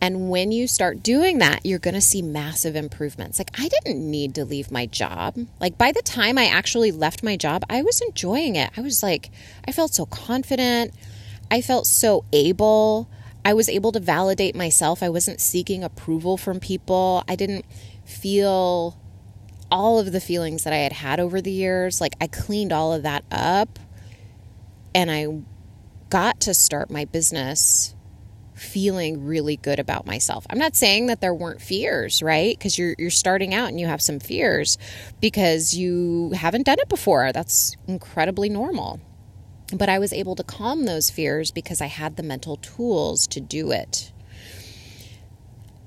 And 0.00 0.30
when 0.30 0.52
you 0.52 0.68
start 0.68 1.02
doing 1.02 1.38
that, 1.38 1.66
you're 1.66 1.80
going 1.80 1.94
to 1.94 2.00
see 2.00 2.22
massive 2.22 2.76
improvements. 2.76 3.38
Like, 3.38 3.50
I 3.58 3.68
didn't 3.68 4.08
need 4.08 4.34
to 4.36 4.44
leave 4.44 4.70
my 4.70 4.86
job. 4.86 5.36
Like, 5.60 5.76
by 5.76 5.90
the 5.90 6.02
time 6.02 6.38
I 6.38 6.46
actually 6.46 6.92
left 6.92 7.22
my 7.22 7.36
job, 7.36 7.64
I 7.68 7.82
was 7.82 8.00
enjoying 8.00 8.54
it. 8.56 8.70
I 8.76 8.80
was 8.80 9.02
like, 9.02 9.30
I 9.66 9.72
felt 9.72 9.94
so 9.94 10.06
confident. 10.06 10.94
I 11.50 11.60
felt 11.62 11.86
so 11.86 12.24
able. 12.32 13.10
I 13.44 13.54
was 13.54 13.68
able 13.68 13.90
to 13.92 14.00
validate 14.00 14.54
myself. 14.54 15.02
I 15.02 15.08
wasn't 15.08 15.40
seeking 15.40 15.82
approval 15.82 16.36
from 16.36 16.60
people. 16.60 17.24
I 17.26 17.34
didn't 17.34 17.64
feel 18.04 19.00
all 19.70 19.98
of 19.98 20.12
the 20.12 20.20
feelings 20.20 20.64
that 20.64 20.72
I 20.72 20.78
had 20.78 20.92
had 20.92 21.18
over 21.18 21.40
the 21.40 21.50
years. 21.50 22.00
Like, 22.00 22.14
I 22.20 22.28
cleaned 22.28 22.72
all 22.72 22.92
of 22.92 23.02
that 23.02 23.24
up 23.32 23.80
and 24.94 25.10
I 25.10 25.26
got 26.08 26.40
to 26.42 26.54
start 26.54 26.90
my 26.90 27.04
business 27.04 27.94
feeling 28.58 29.24
really 29.24 29.56
good 29.56 29.78
about 29.78 30.06
myself. 30.06 30.46
I'm 30.50 30.58
not 30.58 30.76
saying 30.76 31.06
that 31.06 31.20
there 31.20 31.34
weren't 31.34 31.60
fears, 31.60 32.22
right? 32.22 32.56
Because 32.56 32.78
you're 32.78 32.94
you're 32.98 33.10
starting 33.10 33.54
out 33.54 33.68
and 33.68 33.80
you 33.80 33.86
have 33.86 34.02
some 34.02 34.20
fears 34.20 34.78
because 35.20 35.74
you 35.74 36.32
haven't 36.34 36.66
done 36.66 36.78
it 36.78 36.88
before. 36.88 37.32
That's 37.32 37.76
incredibly 37.86 38.48
normal. 38.48 39.00
But 39.72 39.88
I 39.88 39.98
was 39.98 40.12
able 40.12 40.34
to 40.36 40.42
calm 40.42 40.84
those 40.84 41.10
fears 41.10 41.50
because 41.50 41.80
I 41.80 41.86
had 41.86 42.16
the 42.16 42.22
mental 42.22 42.56
tools 42.56 43.26
to 43.28 43.40
do 43.40 43.70
it. 43.70 44.12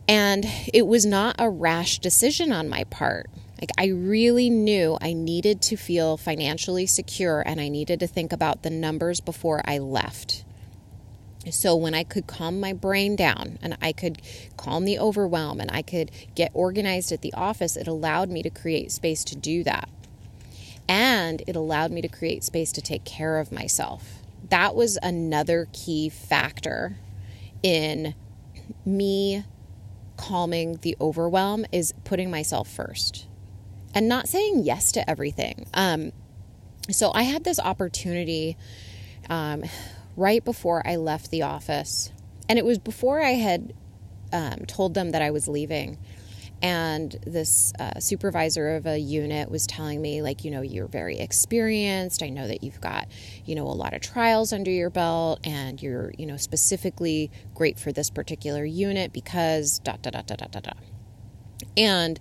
And 0.08 0.46
it 0.74 0.86
was 0.86 1.06
not 1.06 1.36
a 1.40 1.50
rash 1.50 2.00
decision 2.00 2.52
on 2.52 2.70
my 2.70 2.84
part. 2.86 3.30
Like, 3.62 3.72
I 3.78 3.88
really 3.88 4.50
knew 4.50 4.98
I 5.00 5.14
needed 5.14 5.62
to 5.64 5.78
feel 5.78 6.18
financially 6.18 6.88
secure 6.88 7.44
and 7.46 7.62
I 7.62 7.70
needed 7.70 8.00
to 8.00 8.08
think 8.08 8.34
about 8.34 8.64
the 8.64 8.72
numbers 8.72 9.20
before 9.20 9.62
I 9.66 9.78
left. 9.78 10.44
So, 11.50 11.76
when 11.76 11.96
I 11.96 12.04
could 12.04 12.28
calm 12.28 12.60
my 12.60 12.72
brain 12.74 13.16
down 13.16 13.58
and 13.62 13.76
I 13.82 13.94
could 13.94 14.22
calm 14.58 14.86
the 14.86 15.00
overwhelm 15.00 15.60
and 15.60 15.72
I 15.72 15.82
could 15.82 16.12
get 16.36 16.52
organized 16.54 17.12
at 17.12 17.22
the 17.22 17.34
office, 17.34 17.76
it 17.76 17.88
allowed 17.88 18.30
me 18.30 18.44
to 18.44 18.50
create 18.50 18.92
space 18.92 19.24
to 19.26 19.36
do 19.36 19.64
that. 19.64 19.90
And 20.88 21.42
it 21.48 21.56
allowed 21.56 21.92
me 21.92 22.02
to 22.02 22.08
create 22.08 22.44
space 22.44 22.72
to 22.74 22.82
take 22.82 23.06
care 23.06 23.40
of 23.40 23.52
myself. 23.52 24.22
That 24.50 24.76
was 24.76 25.00
another 25.02 25.68
key 25.74 26.10
factor 26.10 26.98
in 27.64 28.14
me 28.86 29.44
calming 30.18 30.78
the 30.82 30.96
overwhelm 31.02 31.66
is 31.72 31.94
putting 32.04 32.30
myself 32.30 32.70
first 32.70 33.26
and 33.94 34.08
not 34.08 34.28
saying 34.28 34.62
yes 34.64 34.92
to 34.92 35.10
everything. 35.10 35.66
Um, 35.74 36.12
so 36.90 37.12
I 37.14 37.24
had 37.24 37.44
this 37.44 37.60
opportunity 37.60 38.58
um, 39.30 39.64
right 40.22 40.46
before 40.46 40.88
I 40.88 40.98
left 40.98 41.32
the 41.32 41.42
office. 41.42 42.12
And 42.48 42.60
it 42.60 42.64
was 42.64 42.78
before 42.78 43.22
I 43.22 43.32
had 43.32 43.74
um, 44.32 44.60
told 44.68 44.94
them 44.94 45.12
that 45.12 45.22
I 45.22 45.32
was 45.32 45.48
leaving. 45.48 45.98
And 46.62 47.12
this 47.26 47.74
uh, 47.80 48.00
supervisor 48.00 48.76
of 48.76 48.86
a 48.86 49.00
unit 49.00 49.50
was 49.50 49.66
telling 49.66 50.00
me, 50.00 50.22
like, 50.22 50.46
you 50.46 50.52
know, 50.52 50.62
you're 50.62 50.88
very 50.88 51.18
experienced. 51.18 52.22
I 52.22 52.30
know 52.30 52.48
that 52.48 52.64
you've 52.64 52.80
got, 52.80 53.08
you 53.46 53.56
know, 53.56 53.64
a 53.64 53.74
lot 53.74 53.96
of 53.96 54.02
trials 54.02 54.54
under 54.54 54.70
your 54.70 54.92
belt, 54.92 55.40
and 55.44 55.82
you're, 55.82 56.14
you 56.20 56.28
know, 56.28 56.38
specifically 56.38 57.32
great 57.56 57.80
for 57.80 57.92
this 57.92 58.12
particular 58.12 58.64
unit 58.64 59.12
because 59.12 59.80
da 59.80 59.96
da 60.04 60.12
da 60.12 60.22
da 60.22 60.36
da 60.36 60.60
da. 60.60 60.74
And 61.76 62.20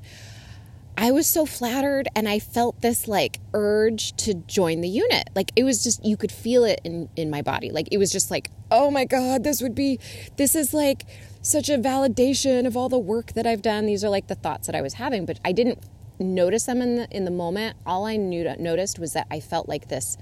I 1.03 1.13
was 1.13 1.27
so 1.27 1.47
flattered 1.47 2.09
and 2.15 2.29
I 2.29 2.39
felt 2.39 2.83
this 2.83 3.09
like 3.09 3.41
urge 3.55 4.15
to 4.19 4.35
join 4.35 4.83
the 4.83 4.89
unit. 4.89 5.31
Like 5.35 5.51
it 5.57 5.65
was 5.65 5.83
just 5.83 6.05
you 6.05 6.19
could 6.19 6.31
feel 6.31 6.63
it 6.65 6.79
in 6.85 7.09
in 7.17 7.31
my 7.31 7.41
body. 7.41 7.71
Like 7.71 7.89
it 7.91 7.97
was 7.97 8.13
just 8.13 8.31
like, 8.31 8.51
"Oh 8.71 8.91
my 8.91 9.07
god, 9.07 9.43
this 9.43 9.63
would 9.63 9.75
be 9.75 9.99
this 10.37 10.55
is 10.55 10.75
like 10.75 11.07
such 11.41 11.71
a 11.71 11.79
validation 11.79 12.67
of 12.67 12.77
all 12.77 12.91
the 12.91 12.99
work 12.99 13.33
that 13.33 13.47
I've 13.47 13.63
done." 13.63 13.87
These 13.87 14.05
are 14.05 14.11
like 14.11 14.27
the 14.27 14.35
thoughts 14.35 14.67
that 14.67 14.77
I 14.77 14.83
was 14.83 14.95
having, 14.95 15.25
but 15.25 15.41
I 15.43 15.53
didn't 15.53 15.79
notice 16.19 16.65
them 16.65 16.83
in 16.83 16.97
the 16.97 17.09
in 17.11 17.25
the 17.25 17.31
moment. 17.31 17.79
All 17.87 18.05
I 18.05 18.17
knew 18.17 18.45
noticed 18.59 18.99
was 18.99 19.15
that 19.15 19.27
I 19.31 19.41
felt 19.41 19.71
like 19.71 19.89
this 19.89 20.19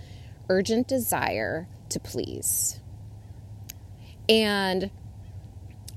urgent 0.49 0.87
desire 0.87 1.67
to 1.89 1.99
please. 1.99 2.79
And 4.29 4.93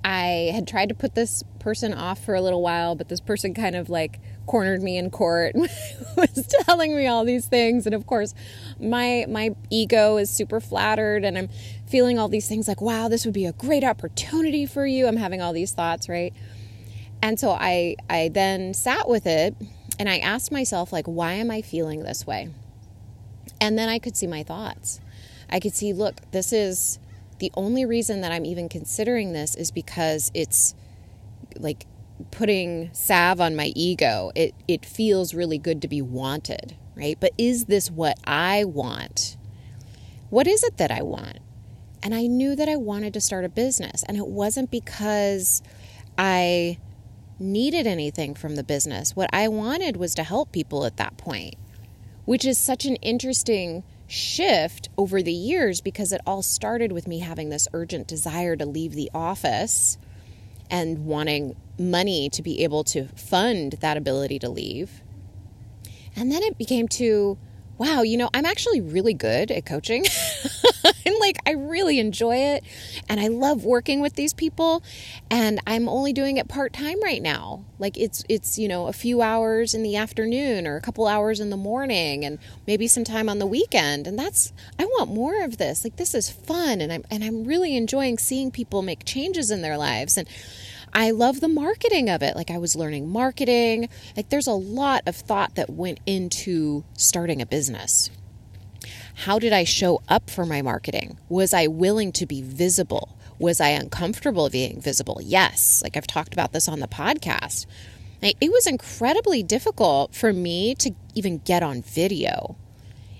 I 0.03 0.49
had 0.55 0.67
tried 0.67 0.89
to 0.89 0.95
put 0.95 1.13
this 1.13 1.43
person 1.59 1.93
off 1.93 2.25
for 2.25 2.33
a 2.33 2.41
little 2.41 2.63
while, 2.63 2.95
but 2.95 3.09
this 3.09 3.21
person 3.21 3.53
kind 3.53 3.75
of 3.75 3.87
like 3.87 4.19
cornered 4.45 4.81
me 4.81 4.97
in 4.97 5.09
court 5.09 5.55
was 6.17 6.47
telling 6.65 6.95
me 6.95 7.07
all 7.07 7.23
these 7.23 7.45
things. 7.45 7.85
And 7.85 7.95
of 7.95 8.05
course 8.05 8.33
my 8.79 9.25
my 9.29 9.55
ego 9.69 10.17
is 10.17 10.29
super 10.29 10.59
flattered 10.59 11.23
and 11.23 11.37
I'm 11.37 11.49
feeling 11.87 12.17
all 12.17 12.27
these 12.27 12.47
things 12.47 12.67
like 12.67 12.81
wow 12.81 13.07
this 13.07 13.25
would 13.25 13.33
be 13.33 13.45
a 13.45 13.53
great 13.53 13.83
opportunity 13.83 14.65
for 14.65 14.85
you. 14.85 15.07
I'm 15.07 15.17
having 15.17 15.41
all 15.41 15.53
these 15.53 15.71
thoughts 15.71 16.09
right? 16.09 16.33
And 17.21 17.39
so 17.39 17.51
I 17.51 17.95
I 18.09 18.29
then 18.29 18.73
sat 18.73 19.07
with 19.07 19.25
it 19.25 19.55
and 19.99 20.09
I 20.09 20.17
asked 20.17 20.51
myself 20.51 20.91
like 20.91 21.05
why 21.05 21.33
am 21.33 21.51
I 21.51 21.61
feeling 21.61 22.03
this 22.03 22.25
way? 22.25 22.49
And 23.59 23.77
then 23.77 23.89
I 23.89 23.99
could 23.99 24.17
see 24.17 24.27
my 24.27 24.43
thoughts. 24.43 24.99
I 25.49 25.59
could 25.59 25.73
see 25.73 25.93
look 25.93 26.15
this 26.31 26.51
is 26.51 26.99
the 27.39 27.51
only 27.55 27.85
reason 27.85 28.21
that 28.21 28.31
I'm 28.31 28.45
even 28.45 28.69
considering 28.69 29.33
this 29.33 29.55
is 29.55 29.71
because 29.71 30.31
it's 30.33 30.75
like 31.57 31.85
putting 32.31 32.93
salve 32.93 33.41
on 33.41 33.55
my 33.55 33.71
ego. 33.75 34.31
It 34.35 34.53
it 34.67 34.85
feels 34.85 35.33
really 35.33 35.57
good 35.57 35.81
to 35.81 35.87
be 35.87 36.01
wanted, 36.01 36.75
right? 36.95 37.17
But 37.19 37.31
is 37.37 37.65
this 37.65 37.89
what 37.89 38.17
I 38.25 38.63
want? 38.65 39.37
What 40.29 40.47
is 40.47 40.63
it 40.63 40.77
that 40.77 40.91
I 40.91 41.01
want? 41.01 41.39
And 42.03 42.15
I 42.15 42.27
knew 42.27 42.55
that 42.55 42.69
I 42.69 42.77
wanted 42.77 43.13
to 43.13 43.21
start 43.21 43.45
a 43.45 43.49
business. 43.49 44.03
And 44.03 44.17
it 44.17 44.27
wasn't 44.27 44.71
because 44.71 45.61
I 46.17 46.79
needed 47.39 47.87
anything 47.87 48.35
from 48.35 48.55
the 48.55 48.63
business. 48.63 49.15
What 49.15 49.29
I 49.33 49.47
wanted 49.47 49.97
was 49.97 50.15
to 50.15 50.23
help 50.23 50.51
people 50.51 50.85
at 50.85 50.97
that 50.97 51.17
point, 51.17 51.55
which 52.25 52.45
is 52.45 52.57
such 52.57 52.85
an 52.85 52.95
interesting 52.97 53.83
shift 54.07 54.89
over 54.97 55.21
the 55.21 55.33
years 55.33 55.81
because 55.81 56.11
it 56.11 56.21
all 56.25 56.41
started 56.41 56.91
with 56.91 57.07
me 57.07 57.19
having 57.19 57.49
this 57.49 57.67
urgent 57.73 58.07
desire 58.07 58.55
to 58.55 58.65
leave 58.65 58.93
the 58.93 59.09
office 59.13 59.97
and 60.71 61.05
wanting 61.05 61.55
money 61.77 62.29
to 62.29 62.41
be 62.41 62.63
able 62.63 62.83
to 62.85 63.07
fund 63.09 63.73
that 63.81 63.97
ability 63.97 64.39
to 64.39 64.49
leave. 64.49 65.03
And 66.15 66.31
then 66.31 66.41
it 66.41 66.57
became 66.57 66.87
to, 66.89 67.37
wow, 67.81 68.03
you 68.03 68.15
know, 68.15 68.29
I'm 68.31 68.45
actually 68.45 68.79
really 68.79 69.15
good 69.15 69.49
at 69.49 69.65
coaching. 69.65 70.05
and 71.05 71.15
like, 71.19 71.37
I 71.47 71.53
really 71.53 71.97
enjoy 71.97 72.35
it. 72.35 72.63
And 73.09 73.19
I 73.19 73.27
love 73.27 73.65
working 73.65 74.01
with 74.01 74.13
these 74.13 74.35
people. 74.35 74.83
And 75.31 75.59
I'm 75.65 75.89
only 75.89 76.13
doing 76.13 76.37
it 76.37 76.47
part 76.47 76.73
time 76.73 77.01
right 77.01 77.23
now. 77.23 77.65
Like, 77.79 77.97
it's, 77.97 78.23
it's, 78.29 78.59
you 78.59 78.67
know, 78.67 78.85
a 78.85 78.93
few 78.93 79.23
hours 79.23 79.73
in 79.73 79.81
the 79.81 79.95
afternoon 79.95 80.67
or 80.67 80.75
a 80.75 80.81
couple 80.81 81.07
hours 81.07 81.39
in 81.39 81.49
the 81.49 81.57
morning 81.57 82.23
and 82.23 82.37
maybe 82.67 82.85
some 82.85 83.03
time 83.03 83.27
on 83.27 83.39
the 83.39 83.47
weekend. 83.47 84.05
And 84.05 84.17
that's, 84.17 84.53
I 84.77 84.85
want 84.85 85.11
more 85.11 85.43
of 85.43 85.57
this. 85.57 85.83
Like, 85.83 85.95
this 85.95 86.13
is 86.13 86.29
fun. 86.29 86.81
And 86.81 86.93
I'm, 86.93 87.03
and 87.09 87.23
I'm 87.23 87.45
really 87.45 87.75
enjoying 87.75 88.19
seeing 88.19 88.51
people 88.51 88.83
make 88.83 89.05
changes 89.05 89.49
in 89.49 89.63
their 89.63 89.77
lives. 89.79 90.19
And, 90.19 90.29
I 90.93 91.11
love 91.11 91.39
the 91.39 91.47
marketing 91.47 92.09
of 92.09 92.21
it. 92.21 92.35
Like 92.35 92.51
I 92.51 92.57
was 92.57 92.75
learning 92.75 93.09
marketing. 93.09 93.89
Like 94.17 94.29
there's 94.29 94.47
a 94.47 94.53
lot 94.53 95.03
of 95.05 95.15
thought 95.15 95.55
that 95.55 95.69
went 95.69 95.99
into 96.05 96.83
starting 96.97 97.41
a 97.41 97.45
business. 97.45 98.09
How 99.25 99.39
did 99.39 99.53
I 99.53 99.63
show 99.63 100.01
up 100.09 100.29
for 100.29 100.45
my 100.45 100.61
marketing? 100.61 101.17
Was 101.29 101.53
I 101.53 101.67
willing 101.67 102.11
to 102.13 102.25
be 102.25 102.41
visible? 102.41 103.17
Was 103.39 103.61
I 103.61 103.69
uncomfortable 103.69 104.49
being 104.49 104.81
visible? 104.81 105.19
Yes. 105.23 105.81
Like 105.83 105.95
I've 105.95 106.07
talked 106.07 106.33
about 106.33 106.51
this 106.53 106.67
on 106.67 106.79
the 106.79 106.87
podcast. 106.87 107.65
It 108.21 108.51
was 108.51 108.67
incredibly 108.67 109.41
difficult 109.41 110.13
for 110.13 110.31
me 110.31 110.75
to 110.75 110.91
even 111.15 111.39
get 111.39 111.63
on 111.63 111.81
video. 111.81 112.55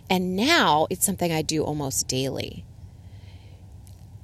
And 0.10 0.36
now 0.36 0.88
it's 0.90 1.06
something 1.06 1.32
I 1.32 1.42
do 1.42 1.64
almost 1.64 2.08
daily 2.08 2.66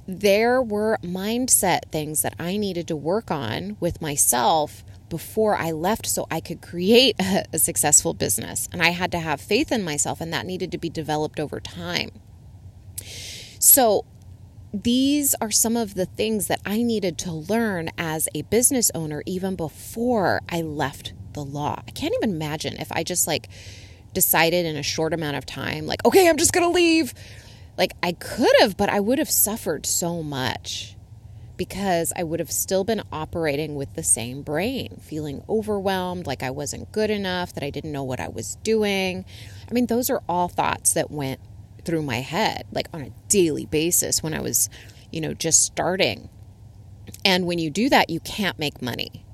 there 0.08 0.62
were 0.62 0.98
mindset 1.04 1.92
things 1.92 2.22
that 2.22 2.34
I 2.40 2.58
needed 2.58 2.88
to 2.88 2.96
work 2.96 3.30
on 3.30 3.76
with 3.80 4.02
myself 4.02 4.84
before 5.10 5.56
I 5.56 5.72
left 5.72 6.06
so 6.06 6.28
I 6.32 6.40
could 6.40 6.62
create 6.62 7.16
a, 7.20 7.46
a, 7.54 7.60
successful 7.60 8.14
business. 8.14 8.68
And 8.72 8.82
I 8.82 8.90
had 8.90 9.12
to 9.12 9.20
have 9.20 9.42
faith 9.42 9.72
in 9.72 9.84
myself, 9.84 10.22
and 10.22 10.32
that 10.34 10.46
needed 10.46 10.72
to 10.72 10.78
be 10.78 10.90
developed 10.90 11.40
over 11.40 11.60
time. 11.60 12.10
So, 13.60 14.06
these 14.74 15.34
are 15.42 15.50
some 15.50 15.78
of 15.78 15.96
the 15.96 16.06
things 16.06 16.48
that 16.48 16.62
I 16.66 16.84
needed 16.84 17.18
to 17.20 17.32
learn 17.32 17.90
as 17.98 18.28
a 18.36 18.42
business 18.44 18.92
owner 18.94 19.24
even 19.26 19.56
before 19.56 20.42
I 20.50 20.62
left 20.62 21.14
the 21.34 21.44
law. 21.44 21.82
I 21.88 21.92
can't 21.92 22.14
even 22.16 22.32
imagine 22.32 22.76
if 22.78 22.92
I 22.92 23.04
just 23.04 23.28
like 23.28 23.48
decided 24.14 24.66
in 24.66 24.76
a 24.76 24.84
short 24.84 25.14
amount 25.14 25.38
of 25.38 25.46
time, 25.46 25.86
like, 25.86 26.04
okay, 26.06 26.28
I'm 26.28 26.38
just 26.38 26.52
gonna 26.52 26.70
leave 26.70 27.14
like 27.78 27.94
I 28.02 28.14
could 28.14 28.54
have, 28.60 28.76
but 28.78 28.90
I 28.90 29.00
would 29.00 29.20
have 29.20 29.30
suffered 29.30 29.86
so 29.86 30.24
much 30.24 30.96
because 31.58 32.14
I 32.16 32.24
would 32.24 32.40
have 32.40 32.52
still 32.52 32.84
been 32.84 33.02
operating 33.12 33.76
with 33.76 33.96
the 33.96 34.04
same 34.04 34.44
brain, 34.44 35.00
feeling 35.02 35.44
overwhelmed, 35.50 36.28
like 36.28 36.44
I 36.44 36.52
wasn't 36.52 36.92
good 36.92 37.10
enough, 37.10 37.54
that 37.54 37.64
I 37.64 37.70
didn't 37.70 37.92
know 37.92 38.04
what 38.04 38.20
I 38.20 38.28
was 38.28 38.58
doing. 38.64 39.26
I 39.70 39.74
mean, 39.74 39.88
those 39.88 40.10
are 40.10 40.22
all 40.30 40.48
thoughts 40.48 40.94
that 40.94 41.10
went 41.10 41.40
through 41.84 42.04
my 42.04 42.18
head, 42.18 42.66
like 42.72 42.88
on 42.94 43.02
a 43.02 43.12
daily 43.28 43.66
basis 43.66 44.22
when 44.22 44.34
I 44.34 44.42
was, 44.42 44.70
you 45.12 45.20
know, 45.22 45.34
just 45.34 45.64
starting. 45.64 46.30
And 47.26 47.46
when 47.46 47.60
you 47.60 47.70
do 47.70 47.90
that, 47.90 48.10
you 48.10 48.20
can't 48.20 48.60
make 48.60 48.82
money. 48.82 49.26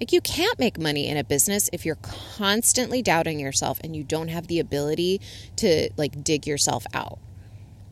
Like, 0.00 0.12
you 0.12 0.20
can't 0.20 0.58
make 0.58 0.78
money 0.78 1.06
in 1.06 1.16
a 1.16 1.22
business 1.22 1.70
if 1.72 1.86
you're 1.86 1.98
constantly 2.02 3.02
doubting 3.02 3.38
yourself 3.38 3.78
and 3.84 3.94
you 3.94 4.02
don't 4.02 4.28
have 4.28 4.48
the 4.48 4.58
ability 4.58 5.20
to, 5.56 5.90
like, 5.96 6.24
dig 6.24 6.44
yourself 6.44 6.84
out. 6.92 7.20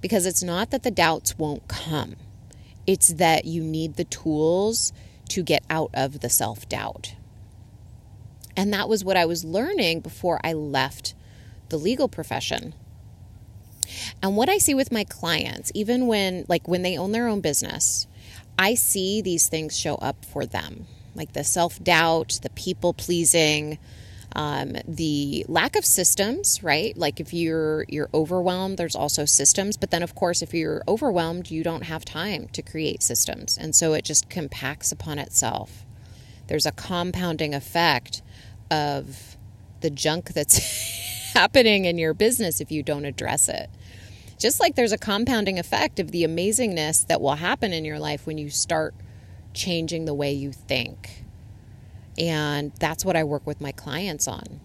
Because 0.00 0.26
it's 0.26 0.42
not 0.42 0.70
that 0.70 0.82
the 0.82 0.90
doubts 0.90 1.38
won't 1.38 1.68
come, 1.68 2.16
it's 2.86 3.08
that 3.08 3.44
you 3.44 3.62
need 3.62 3.96
the 3.96 4.04
tools 4.04 4.92
to 5.28 5.42
get 5.42 5.62
out 5.70 5.90
of 5.94 6.20
the 6.20 6.30
self 6.30 6.68
doubt. 6.68 7.14
And 8.56 8.72
that 8.72 8.88
was 8.88 9.04
what 9.04 9.16
I 9.16 9.26
was 9.26 9.44
learning 9.44 10.00
before 10.00 10.40
I 10.42 10.52
left 10.52 11.14
the 11.68 11.78
legal 11.78 12.08
profession. 12.08 12.74
And 14.22 14.36
what 14.36 14.48
I 14.48 14.58
see 14.58 14.74
with 14.74 14.92
my 14.92 15.04
clients, 15.04 15.72
even 15.74 16.06
when, 16.06 16.44
like, 16.48 16.68
when 16.68 16.82
they 16.82 16.96
own 16.96 17.12
their 17.12 17.26
own 17.26 17.40
business, 17.40 18.06
I 18.58 18.74
see 18.74 19.22
these 19.22 19.48
things 19.48 19.78
show 19.78 19.94
up 19.96 20.24
for 20.24 20.46
them, 20.46 20.86
like 21.14 21.32
the 21.32 21.44
self 21.44 21.82
doubt, 21.82 22.40
the 22.42 22.50
people 22.50 22.92
pleasing, 22.92 23.78
um, 24.36 24.76
the 24.86 25.44
lack 25.48 25.76
of 25.76 25.84
systems 25.84 26.62
right? 26.62 26.96
Like 26.96 27.20
if 27.20 27.32
you're 27.32 27.84
you're 27.88 28.10
overwhelmed 28.14 28.78
there's 28.78 28.96
also 28.96 29.24
systems. 29.24 29.76
But 29.76 29.90
then 29.90 30.02
of 30.02 30.14
course 30.14 30.42
if 30.42 30.54
you're 30.54 30.82
overwhelmed 30.86 31.50
you 31.50 31.62
don't 31.62 31.82
have 31.82 32.04
time 32.04 32.48
to 32.48 32.62
create 32.62 33.02
systems. 33.02 33.58
And 33.58 33.74
so 33.74 33.92
it 33.94 34.04
just 34.04 34.28
compacts 34.30 34.92
upon 34.92 35.18
itself. 35.18 35.84
There's 36.46 36.66
a 36.66 36.72
compounding 36.72 37.54
effect 37.54 38.22
of 38.70 39.36
the 39.80 39.90
junk 39.90 40.32
that's 40.32 41.32
happening 41.34 41.84
in 41.84 41.98
your 41.98 42.14
business 42.14 42.60
if 42.60 42.70
you 42.70 42.82
don't 42.82 43.04
address 43.04 43.48
it. 43.48 43.70
Just 44.38 44.58
like 44.58 44.74
there's 44.74 44.92
a 44.92 44.98
compounding 44.98 45.58
effect 45.58 46.00
of 46.00 46.12
the 46.12 46.24
amazingness 46.24 47.06
that 47.08 47.20
will 47.20 47.34
happen 47.34 47.72
in 47.72 47.84
your 47.84 47.98
life 47.98 48.26
when 48.26 48.38
you 48.38 48.48
start 48.48 48.94
changing 49.52 50.06
the 50.06 50.14
way 50.14 50.32
you 50.32 50.52
think 50.52 51.24
and 52.18 52.72
that's 52.78 53.04
what 53.04 53.16
I 53.16 53.24
work 53.24 53.46
with 53.46 53.60
my 53.60 53.72
clients 53.72 54.28
on. 54.28 54.60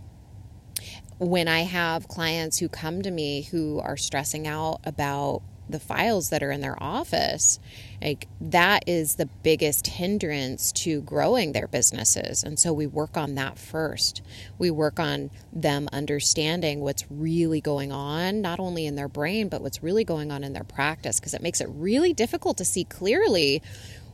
When 1.17 1.47
I 1.47 1.61
have 1.61 2.07
clients 2.07 2.59
who 2.59 2.67
come 2.67 3.01
to 3.01 3.11
me 3.11 3.43
who 3.43 3.79
are 3.79 3.97
stressing 3.97 4.47
out 4.47 4.81
about 4.83 5.41
the 5.67 5.79
files 5.79 6.29
that 6.29 6.43
are 6.43 6.51
in 6.51 6.61
their 6.61 6.81
office, 6.81 7.59
like 8.01 8.27
that 8.39 8.83
is 8.87 9.15
the 9.15 9.25
biggest 9.25 9.87
hindrance 9.87 10.71
to 10.71 11.01
growing 11.01 11.53
their 11.53 11.67
businesses. 11.67 12.43
And 12.43 12.59
so 12.59 12.71
we 12.71 12.85
work 12.85 13.17
on 13.17 13.35
that 13.35 13.57
first. 13.57 14.21
We 14.57 14.69
work 14.69 14.99
on 14.99 15.31
them 15.51 15.87
understanding 15.91 16.81
what's 16.81 17.09
really 17.09 17.61
going 17.61 17.91
on, 17.91 18.41
not 18.41 18.59
only 18.59 18.85
in 18.85 18.95
their 18.95 19.07
brain, 19.07 19.49
but 19.49 19.61
what's 19.61 19.81
really 19.81 20.03
going 20.03 20.31
on 20.31 20.43
in 20.43 20.53
their 20.53 20.63
practice, 20.63 21.19
because 21.19 21.33
it 21.33 21.41
makes 21.41 21.61
it 21.61 21.69
really 21.69 22.13
difficult 22.13 22.57
to 22.57 22.65
see 22.65 22.83
clearly 22.83 23.61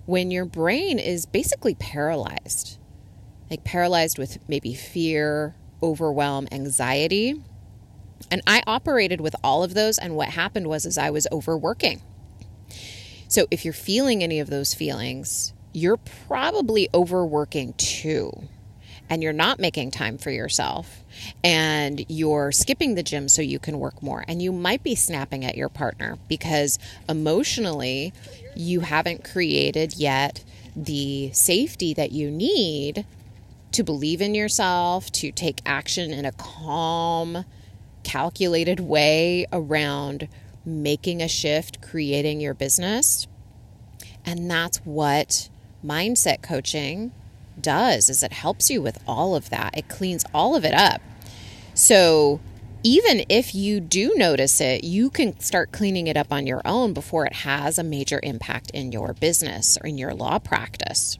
when 0.05 0.31
your 0.31 0.45
brain 0.45 0.99
is 0.99 1.25
basically 1.25 1.75
paralyzed 1.75 2.77
like 3.51 3.63
paralyzed 3.65 4.17
with 4.17 4.39
maybe 4.47 4.73
fear, 4.73 5.53
overwhelm, 5.83 6.47
anxiety. 6.51 7.35
And 8.31 8.41
I 8.47 8.63
operated 8.65 9.19
with 9.19 9.35
all 9.43 9.61
of 9.61 9.73
those 9.73 9.97
and 9.97 10.15
what 10.15 10.29
happened 10.29 10.67
was 10.67 10.85
is 10.85 10.97
I 10.97 11.09
was 11.09 11.27
overworking. 11.31 12.01
So 13.27 13.47
if 13.51 13.65
you're 13.65 13.73
feeling 13.73 14.23
any 14.23 14.39
of 14.39 14.49
those 14.49 14.73
feelings, 14.73 15.53
you're 15.73 15.97
probably 15.97 16.87
overworking 16.93 17.73
too. 17.73 18.31
And 19.09 19.21
you're 19.21 19.33
not 19.33 19.59
making 19.59 19.91
time 19.91 20.17
for 20.17 20.31
yourself. 20.31 21.03
And 21.43 22.05
you're 22.07 22.53
skipping 22.53 22.95
the 22.95 23.03
gym 23.03 23.27
so 23.27 23.41
you 23.41 23.59
can 23.59 23.79
work 23.79 24.01
more. 24.01 24.23
And 24.25 24.41
you 24.41 24.53
might 24.53 24.83
be 24.83 24.95
snapping 24.95 25.43
at 25.43 25.57
your 25.57 25.67
partner 25.67 26.17
because 26.29 26.79
emotionally, 27.09 28.13
you 28.55 28.79
haven't 28.81 29.25
created 29.25 29.95
yet 29.95 30.45
the 30.73 31.31
safety 31.33 31.93
that 31.93 32.13
you 32.13 32.31
need 32.31 33.05
to 33.71 33.83
believe 33.83 34.21
in 34.21 34.35
yourself, 34.35 35.11
to 35.13 35.31
take 35.31 35.61
action 35.65 36.11
in 36.11 36.25
a 36.25 36.31
calm, 36.33 37.45
calculated 38.03 38.79
way 38.79 39.45
around 39.51 40.27
making 40.65 41.21
a 41.21 41.27
shift, 41.27 41.81
creating 41.81 42.41
your 42.41 42.53
business. 42.53 43.27
And 44.25 44.49
that's 44.49 44.77
what 44.79 45.49
mindset 45.83 46.41
coaching 46.41 47.11
does 47.59 48.09
is 48.09 48.23
it 48.23 48.33
helps 48.33 48.69
you 48.69 48.81
with 48.81 49.01
all 49.07 49.35
of 49.35 49.49
that. 49.49 49.77
It 49.77 49.89
cleans 49.89 50.25
all 50.33 50.55
of 50.55 50.65
it 50.65 50.73
up. 50.73 51.01
So 51.73 52.39
even 52.83 53.23
if 53.29 53.53
you 53.53 53.79
do 53.79 54.13
notice 54.15 54.59
it, 54.59 54.83
you 54.83 55.09
can 55.09 55.39
start 55.39 55.71
cleaning 55.71 56.07
it 56.07 56.17
up 56.17 56.31
on 56.31 56.47
your 56.47 56.61
own 56.65 56.93
before 56.93 57.25
it 57.25 57.33
has 57.33 57.77
a 57.77 57.83
major 57.83 58.19
impact 58.23 58.71
in 58.71 58.91
your 58.91 59.13
business 59.13 59.77
or 59.81 59.87
in 59.87 59.97
your 59.97 60.13
law 60.13 60.39
practice. 60.39 61.19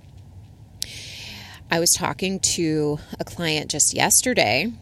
I 1.71 1.79
was 1.79 1.93
talking 1.93 2.41
to 2.41 2.99
a 3.17 3.23
client 3.23 3.71
just 3.71 3.93
yesterday, 3.93 4.73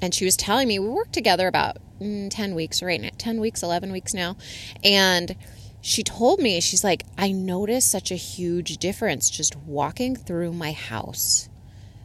and 0.00 0.14
she 0.14 0.24
was 0.24 0.34
telling 0.34 0.66
me 0.66 0.78
we 0.78 0.88
worked 0.88 1.12
together 1.12 1.46
about 1.46 1.76
mm, 2.00 2.30
10 2.30 2.54
weeks, 2.54 2.82
right? 2.82 2.98
now, 2.98 3.10
10 3.18 3.38
weeks, 3.38 3.62
11 3.62 3.92
weeks 3.92 4.14
now. 4.14 4.34
And 4.82 5.36
she 5.82 6.02
told 6.02 6.40
me, 6.40 6.58
she's 6.62 6.82
like, 6.82 7.04
I 7.18 7.32
noticed 7.32 7.90
such 7.90 8.10
a 8.10 8.16
huge 8.16 8.78
difference 8.78 9.28
just 9.28 9.56
walking 9.56 10.16
through 10.16 10.54
my 10.54 10.72
house. 10.72 11.50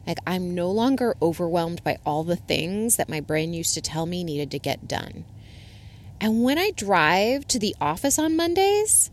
Like, 0.05 0.19
I'm 0.27 0.53
no 0.53 0.69
longer 0.69 1.15
overwhelmed 1.21 1.81
by 1.81 1.97
all 2.05 2.25
the 2.25 2.35
things 2.35 2.97
that 2.97 3.07
my 3.07 3.21
brain 3.21 3.53
used 3.53 3.73
to 3.75 3.81
tell 3.81 4.05
me 4.05 4.25
needed 4.25 4.51
to 4.51 4.59
get 4.59 4.89
done. 4.89 5.23
And 6.19 6.43
when 6.43 6.57
I 6.57 6.71
drive 6.71 7.47
to 7.47 7.59
the 7.59 7.75
office 7.79 8.19
on 8.19 8.35
Mondays, 8.35 9.09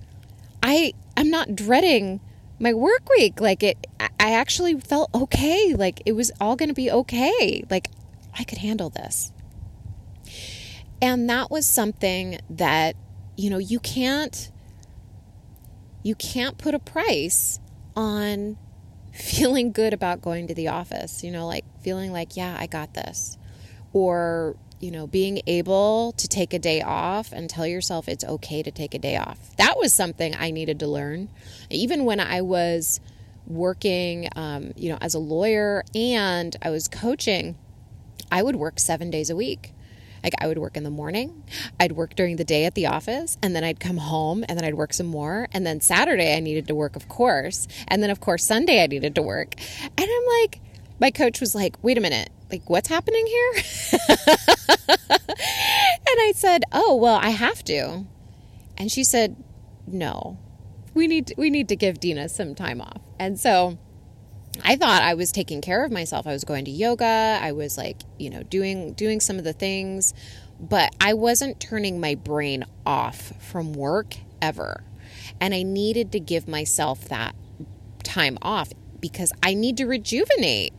I'm 0.63 1.31
not 1.31 1.55
dreading 1.55 2.21
my 2.61 2.73
work 2.75 3.09
week. 3.09 3.41
Like 3.41 3.63
it 3.63 3.87
I 3.99 4.33
actually 4.33 4.79
felt 4.79 5.11
okay. 5.15 5.75
Like 5.75 6.03
it 6.07 6.13
was 6.13 6.31
all 6.41 6.55
going 6.55 6.69
to 6.69 6.75
be 6.75 6.91
okay. 6.91 7.65
Like 7.69 7.91
I 8.39 8.45
could 8.45 8.59
handle 8.59 8.91
this. 8.91 9.33
And 11.03 11.29
that 11.29 11.51
was 11.51 11.67
something 11.67 12.39
that 12.49 12.95
you 13.37 13.51
know, 13.51 13.59
you 13.59 13.81
can't 13.81 14.51
you 16.03 16.15
can't 16.15 16.59
put 16.59 16.75
a 16.75 16.79
price 16.79 17.59
on 17.97 18.57
feeling 19.13 19.73
good 19.73 19.93
about 19.93 20.23
going 20.23 20.47
to 20.47 20.55
the 20.55 20.69
office, 20.69 21.25
you 21.25 21.31
know, 21.31 21.47
like 21.47 21.65
feeling 21.83 22.13
like, 22.13 22.37
yeah, 22.37 22.57
I 22.59 22.67
got 22.67 22.95
this. 22.95 23.37
Or, 23.93 24.57
you 24.81 24.91
know, 24.91 25.07
being 25.07 25.43
able 25.47 26.13
to 26.13 26.27
take 26.27 26.55
a 26.55 26.59
day 26.59 26.81
off 26.81 27.33
and 27.33 27.49
tell 27.49 27.67
yourself 27.67 28.09
it's 28.09 28.25
okay 28.25 28.63
to 28.63 28.71
take 28.71 28.95
a 28.95 28.99
day 28.99 29.17
off. 29.17 29.55
That 29.57 29.77
was 29.77 29.93
something 29.93 30.35
I 30.35 30.51
needed 30.51 30.81
to 30.81 30.87
learn. 30.87 31.29
Even 31.69 32.05
when 32.05 32.19
I 32.19 32.41
was 32.41 32.99
working, 33.47 34.29
um, 34.37 34.73
you 34.77 34.91
know, 34.91 34.99
as 35.01 35.15
a 35.15 35.19
lawyer 35.19 35.85
and 35.95 36.57
I 36.63 36.71
was 36.71 36.89
coaching, 36.89 37.57
I 38.33 38.43
would 38.43 38.57
work 38.57 38.79
seven 38.79 39.11
days 39.11 39.29
a 39.29 39.37
week. 39.37 39.75
Like 40.23 40.35
I 40.39 40.47
would 40.47 40.59
work 40.59 40.77
in 40.77 40.85
the 40.85 40.91
morning, 40.91 41.45
I'd 41.79 41.93
work 41.93 42.15
during 42.15 42.37
the 42.37 42.45
day 42.45 42.67
at 42.67 42.75
the 42.75 42.87
office, 42.87 43.39
and 43.43 43.57
then 43.57 43.65
I'd 43.65 43.81
come 43.81 43.97
home 43.97 44.45
and 44.49 44.59
then 44.59 44.67
I'd 44.67 44.75
work 44.75 44.93
some 44.93 45.07
more. 45.07 45.49
And 45.53 45.65
then 45.67 45.81
Saturday 45.81 46.37
I 46.37 46.41
needed 46.41 46.69
to 46.69 46.75
work, 46.75 46.95
of 46.95 47.09
course. 47.09 47.67
And 47.89 48.03
then, 48.03 48.11
of 48.11 48.21
course, 48.21 48.45
Sunday 48.45 48.83
I 48.83 48.87
needed 48.87 49.15
to 49.15 49.23
work. 49.23 49.55
And 49.83 49.93
I'm 49.99 50.41
like, 50.43 50.61
my 51.01 51.11
coach 51.11 51.41
was 51.41 51.55
like, 51.55 51.77
wait 51.83 51.97
a 51.97 52.03
minute, 52.03 52.29
like 52.51 52.69
what's 52.69 52.89
happening 52.89 53.27
here? 53.27 53.53
and 54.09 54.19
I 56.09 56.33
said, 56.35 56.63
oh, 56.73 56.97
well, 56.97 57.19
I 57.21 57.31
have 57.31 57.63
to. 57.65 58.07
And 58.77 58.91
she 58.91 59.05
said, 59.05 59.37
no, 59.87 60.39
we 60.95 61.07
need, 61.07 61.35
we 61.37 61.51
need 61.51 61.69
to 61.69 61.77
give 61.77 62.01
Dina 62.01 62.29
some 62.29 62.55
time 62.55 62.81
off. 62.81 63.01
And 63.19 63.39
so, 63.39 63.79
I 64.65 64.77
thought 64.77 65.03
I 65.03 65.15
was 65.15 65.33
taking 65.33 65.61
care 65.61 65.85
of 65.85 65.93
myself. 65.93 66.27
I 66.27 66.33
was 66.33 66.45
going 66.45 66.65
to 66.67 66.71
yoga. 66.71 67.39
I 67.41 67.53
was 67.53 67.79
like, 67.79 68.03
you 68.19 68.31
know, 68.31 68.43
doing 68.43 68.93
doing 68.95 69.21
some 69.21 69.39
of 69.39 69.45
the 69.45 69.53
things, 69.53 70.13
but 70.59 70.95
I 71.01 71.15
wasn't 71.15 71.61
turning 71.61 72.01
my 72.01 72.15
brain 72.15 72.65
off 72.85 73.33
from 73.41 73.73
work 73.73 74.17
ever. 74.43 74.83
And 75.41 75.55
I 75.55 75.63
needed 75.63 76.13
to 76.13 76.21
give 76.21 76.49
myself 76.49 77.09
that 77.09 77.35
time 78.03 78.39
off 78.43 78.73
because 79.01 79.33
I 79.43 79.55
need 79.55 79.77
to 79.79 79.87
rejuvenate. 79.87 80.75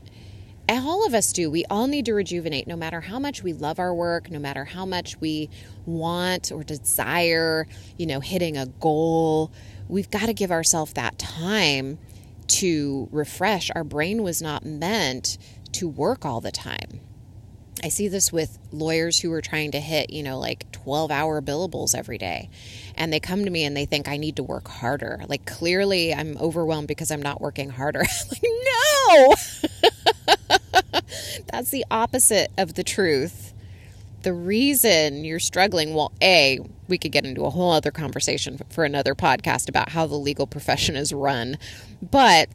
All 0.78 1.06
of 1.06 1.14
us 1.14 1.34
do. 1.34 1.50
We 1.50 1.66
all 1.66 1.88
need 1.88 2.06
to 2.06 2.14
rejuvenate 2.14 2.68
no 2.68 2.76
matter 2.76 3.02
how 3.02 3.20
much 3.20 3.44
we 3.44 3.54
love 3.54 3.80
our 3.80 3.94
work, 3.94 4.30
no 4.30 4.40
matter 4.40 4.66
how 4.66 4.86
much 4.86 5.20
we 5.20 5.50
want 5.86 6.52
or 6.52 6.64
desire, 6.64 7.68
you 7.98 8.06
know, 8.06 8.20
hitting 8.20 8.58
a 8.58 8.66
goal. 8.66 9.52
We've 9.88 10.10
got 10.10 10.28
to 10.28 10.34
give 10.34 10.52
ourselves 10.52 10.94
that 10.94 11.18
time 11.18 11.98
to 12.48 13.08
refresh. 13.12 13.72
Our 13.74 13.84
brain 13.84 14.24
was 14.24 14.42
not 14.42 14.66
meant 14.66 15.38
to 15.74 15.88
work 15.88 16.26
all 16.26 16.42
the 16.42 16.52
time. 16.52 17.02
I 17.84 17.90
see 17.90 18.08
this 18.08 18.32
with 18.32 18.60
lawyers 18.72 19.20
who 19.20 19.32
are 19.34 19.42
trying 19.42 19.72
to 19.72 19.80
hit, 19.80 20.12
you 20.12 20.22
know, 20.22 20.38
like 20.38 20.72
12 20.72 21.10
hour 21.10 21.42
billables 21.42 21.96
every 21.96 22.18
day. 22.18 22.50
And 22.96 23.12
they 23.12 23.20
come 23.20 23.46
to 23.46 23.50
me 23.50 23.64
and 23.64 23.76
they 23.76 23.86
think 23.86 24.08
I 24.08 24.18
need 24.18 24.36
to 24.36 24.44
work 24.44 24.68
harder. 24.68 25.22
Like, 25.28 25.46
clearly, 25.46 26.14
I'm 26.14 26.38
overwhelmed 26.38 26.88
because 26.88 27.10
I'm 27.10 27.22
not 27.22 27.42
working 27.42 27.70
harder. 27.70 28.00
like, 28.30 28.44
no! 28.44 29.36
That's 31.52 31.70
the 31.70 31.86
opposite 31.92 32.52
of 32.58 32.76
the 32.76 32.84
truth. 32.84 33.54
The 34.24 34.34
reason 34.34 35.26
you're 35.26 35.40
struggling, 35.40 35.96
well, 35.96 36.12
A, 36.22 36.60
we 36.88 36.98
could 36.98 37.12
get 37.12 37.26
into 37.26 37.46
a 37.46 37.50
whole 37.50 37.72
other 37.72 37.92
conversation 37.92 38.60
for 38.70 38.84
another 38.84 39.16
podcast 39.16 39.68
about 39.68 39.90
how 39.90 40.06
the 40.06 40.16
legal 40.16 40.46
profession 40.46 40.96
is 40.96 41.12
run. 41.12 41.58
But 42.02 42.50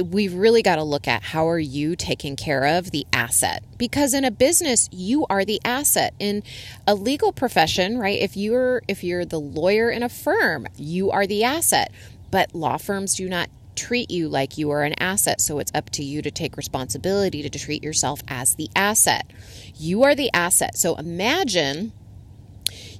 we've 0.00 0.32
really 0.32 0.62
got 0.62 0.76
to 0.76 0.82
look 0.82 1.06
at 1.06 1.22
how 1.22 1.46
are 1.48 1.58
you 1.58 1.94
taking 1.94 2.34
care 2.34 2.64
of 2.64 2.90
the 2.92 3.06
asset 3.12 3.62
because 3.76 4.14
in 4.14 4.24
a 4.24 4.30
business 4.30 4.88
you 4.90 5.26
are 5.28 5.44
the 5.44 5.60
asset 5.64 6.14
in 6.18 6.42
a 6.86 6.94
legal 6.94 7.30
profession 7.30 7.98
right 7.98 8.18
if 8.20 8.34
you're 8.36 8.82
if 8.88 9.04
you're 9.04 9.26
the 9.26 9.38
lawyer 9.38 9.90
in 9.90 10.02
a 10.02 10.08
firm 10.08 10.66
you 10.76 11.10
are 11.10 11.26
the 11.26 11.44
asset 11.44 11.92
but 12.30 12.54
law 12.54 12.78
firms 12.78 13.16
do 13.16 13.28
not 13.28 13.50
treat 13.86 14.10
you 14.10 14.28
like 14.28 14.58
you 14.58 14.70
are 14.70 14.82
an 14.82 14.94
asset 15.00 15.40
so 15.40 15.58
it's 15.58 15.72
up 15.74 15.90
to 15.90 16.04
you 16.04 16.22
to 16.22 16.30
take 16.30 16.56
responsibility 16.56 17.42
to 17.48 17.58
treat 17.58 17.82
yourself 17.82 18.20
as 18.28 18.54
the 18.54 18.68
asset 18.76 19.30
you 19.74 20.02
are 20.02 20.14
the 20.14 20.30
asset 20.32 20.76
so 20.76 20.94
imagine 20.96 21.92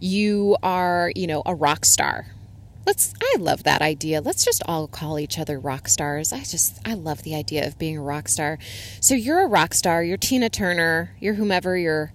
you 0.02 0.56
are, 0.62 1.12
you 1.14 1.26
know, 1.26 1.42
a 1.46 1.54
rock 1.54 1.84
star. 1.84 2.26
Let's 2.84 3.14
I 3.22 3.36
love 3.38 3.62
that 3.62 3.80
idea. 3.80 4.20
Let's 4.20 4.44
just 4.44 4.62
all 4.66 4.88
call 4.88 5.20
each 5.20 5.38
other 5.38 5.60
rock 5.60 5.88
stars. 5.88 6.32
I 6.32 6.40
just 6.40 6.80
I 6.84 6.94
love 6.94 7.22
the 7.22 7.36
idea 7.36 7.66
of 7.66 7.78
being 7.78 7.98
a 7.98 8.02
rock 8.02 8.28
star. 8.28 8.58
So 9.00 9.14
you're 9.14 9.42
a 9.42 9.46
rock 9.46 9.74
star, 9.74 10.02
you're 10.02 10.16
Tina 10.16 10.50
Turner, 10.50 11.14
you're 11.20 11.34
whomever 11.34 11.76
your 11.76 12.12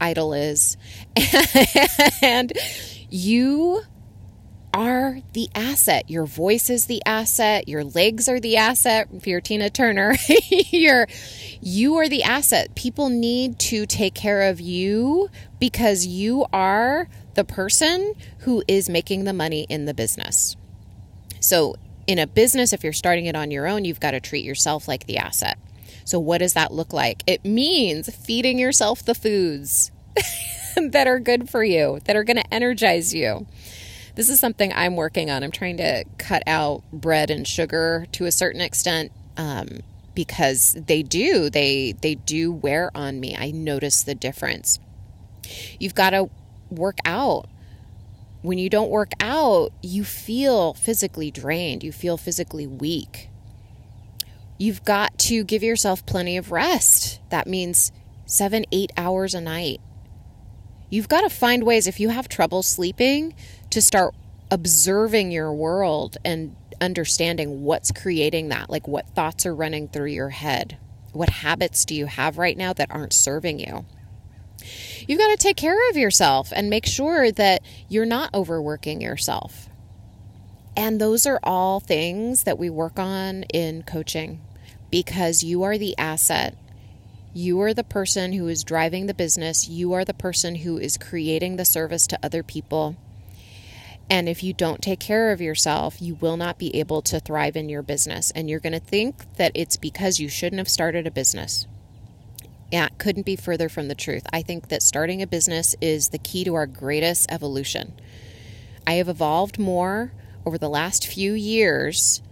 idol 0.00 0.32
is. 0.32 0.78
and 2.22 2.52
you 3.10 3.82
are 4.76 5.20
the 5.32 5.48
asset. 5.54 6.10
Your 6.10 6.26
voice 6.26 6.68
is 6.68 6.84
the 6.84 7.00
asset. 7.06 7.66
Your 7.66 7.82
legs 7.82 8.28
are 8.28 8.38
the 8.38 8.58
asset. 8.58 9.08
If 9.10 9.26
you're 9.26 9.40
Tina 9.40 9.70
Turner, 9.70 10.14
you're 10.70 11.08
you 11.62 11.96
are 11.96 12.08
the 12.10 12.22
asset. 12.22 12.74
People 12.74 13.08
need 13.08 13.58
to 13.58 13.86
take 13.86 14.14
care 14.14 14.42
of 14.42 14.60
you 14.60 15.30
because 15.58 16.04
you 16.04 16.44
are 16.52 17.08
the 17.34 17.44
person 17.44 18.12
who 18.40 18.62
is 18.68 18.90
making 18.90 19.24
the 19.24 19.32
money 19.32 19.66
in 19.70 19.86
the 19.86 19.94
business. 19.94 20.56
So, 21.40 21.76
in 22.06 22.18
a 22.18 22.26
business, 22.26 22.74
if 22.74 22.84
you're 22.84 22.92
starting 22.92 23.24
it 23.24 23.34
on 23.34 23.50
your 23.50 23.66
own, 23.66 23.84
you've 23.86 23.98
got 23.98 24.10
to 24.10 24.20
treat 24.20 24.44
yourself 24.44 24.86
like 24.86 25.06
the 25.06 25.16
asset. 25.16 25.58
So, 26.04 26.18
what 26.18 26.38
does 26.38 26.52
that 26.52 26.70
look 26.70 26.92
like? 26.92 27.22
It 27.26 27.46
means 27.46 28.14
feeding 28.14 28.58
yourself 28.58 29.02
the 29.02 29.14
foods 29.14 29.90
that 30.76 31.06
are 31.06 31.18
good 31.18 31.48
for 31.48 31.64
you, 31.64 32.00
that 32.04 32.14
are 32.14 32.24
going 32.24 32.36
to 32.36 32.54
energize 32.54 33.14
you. 33.14 33.46
This 34.16 34.30
is 34.30 34.40
something 34.40 34.72
I'm 34.72 34.96
working 34.96 35.30
on. 35.30 35.44
I'm 35.44 35.50
trying 35.50 35.76
to 35.76 36.04
cut 36.16 36.42
out 36.46 36.82
bread 36.90 37.30
and 37.30 37.46
sugar 37.46 38.06
to 38.12 38.24
a 38.24 38.32
certain 38.32 38.62
extent 38.62 39.12
um, 39.36 39.80
because 40.14 40.74
they 40.86 41.02
do 41.02 41.50
they 41.50 41.92
they 42.00 42.14
do 42.14 42.50
wear 42.50 42.90
on 42.94 43.20
me. 43.20 43.36
I 43.36 43.50
notice 43.50 44.02
the 44.02 44.14
difference. 44.14 44.80
You've 45.78 45.94
got 45.94 46.10
to 46.10 46.30
work 46.70 46.96
out. 47.04 47.48
When 48.40 48.58
you 48.58 48.70
don't 48.70 48.90
work 48.90 49.12
out, 49.20 49.72
you 49.82 50.02
feel 50.02 50.72
physically 50.72 51.30
drained, 51.30 51.82
you 51.82 51.92
feel 51.92 52.16
physically 52.16 52.66
weak. 52.66 53.28
You've 54.58 54.84
got 54.84 55.18
to 55.18 55.44
give 55.44 55.62
yourself 55.62 56.06
plenty 56.06 56.38
of 56.38 56.50
rest. 56.50 57.20
That 57.28 57.46
means 57.46 57.92
seven, 58.24 58.64
eight 58.72 58.92
hours 58.96 59.34
a 59.34 59.40
night. 59.40 59.80
You've 60.88 61.08
got 61.08 61.22
to 61.22 61.28
find 61.28 61.64
ways, 61.64 61.86
if 61.86 61.98
you 61.98 62.10
have 62.10 62.28
trouble 62.28 62.62
sleeping, 62.62 63.34
to 63.70 63.80
start 63.80 64.14
observing 64.50 65.32
your 65.32 65.52
world 65.52 66.16
and 66.24 66.56
understanding 66.80 67.62
what's 67.62 67.90
creating 67.90 68.48
that. 68.48 68.70
Like, 68.70 68.86
what 68.86 69.08
thoughts 69.10 69.46
are 69.46 69.54
running 69.54 69.88
through 69.88 70.10
your 70.10 70.30
head? 70.30 70.78
What 71.12 71.30
habits 71.30 71.84
do 71.84 71.94
you 71.94 72.06
have 72.06 72.38
right 72.38 72.56
now 72.56 72.72
that 72.74 72.90
aren't 72.90 73.12
serving 73.12 73.58
you? 73.58 73.86
You've 75.06 75.18
got 75.18 75.30
to 75.30 75.36
take 75.36 75.56
care 75.56 75.88
of 75.90 75.96
yourself 75.96 76.52
and 76.54 76.68
make 76.68 76.86
sure 76.86 77.30
that 77.32 77.62
you're 77.88 78.06
not 78.06 78.34
overworking 78.34 79.00
yourself. 79.00 79.68
And 80.76 81.00
those 81.00 81.26
are 81.26 81.40
all 81.42 81.80
things 81.80 82.44
that 82.44 82.58
we 82.58 82.68
work 82.68 82.98
on 82.98 83.44
in 83.44 83.82
coaching 83.82 84.40
because 84.90 85.42
you 85.42 85.62
are 85.62 85.78
the 85.78 85.96
asset. 85.96 86.56
You 87.32 87.60
are 87.60 87.74
the 87.74 87.84
person 87.84 88.32
who 88.32 88.48
is 88.48 88.64
driving 88.64 89.06
the 89.06 89.14
business. 89.14 89.68
You 89.68 89.92
are 89.92 90.04
the 90.04 90.14
person 90.14 90.56
who 90.56 90.78
is 90.78 90.98
creating 90.98 91.56
the 91.56 91.64
service 91.64 92.06
to 92.08 92.18
other 92.22 92.42
people. 92.42 92.96
And 94.08 94.28
if 94.28 94.42
you 94.42 94.52
don't 94.52 94.82
take 94.82 95.00
care 95.00 95.32
of 95.32 95.40
yourself, 95.40 96.00
you 96.00 96.14
will 96.14 96.36
not 96.36 96.58
be 96.58 96.74
able 96.76 97.02
to 97.02 97.18
thrive 97.18 97.56
in 97.56 97.68
your 97.68 97.82
business. 97.82 98.30
And 98.30 98.48
you're 98.48 98.60
going 98.60 98.72
to 98.72 98.80
think 98.80 99.34
that 99.36 99.52
it's 99.54 99.76
because 99.76 100.20
you 100.20 100.28
shouldn't 100.28 100.58
have 100.58 100.68
started 100.68 101.06
a 101.06 101.10
business. 101.10 101.66
Yeah, 102.70 102.88
couldn't 102.98 103.26
be 103.26 103.36
further 103.36 103.68
from 103.68 103.88
the 103.88 103.94
truth. 103.94 104.24
I 104.32 104.42
think 104.42 104.68
that 104.68 104.82
starting 104.82 105.22
a 105.22 105.26
business 105.26 105.74
is 105.80 106.08
the 106.08 106.18
key 106.18 106.44
to 106.44 106.54
our 106.54 106.66
greatest 106.66 107.30
evolution. 107.30 107.94
I 108.86 108.94
have 108.94 109.08
evolved 109.08 109.58
more 109.58 110.12
over 110.44 110.58
the 110.58 110.68
last 110.68 111.06
few 111.06 111.32
years 111.32 112.22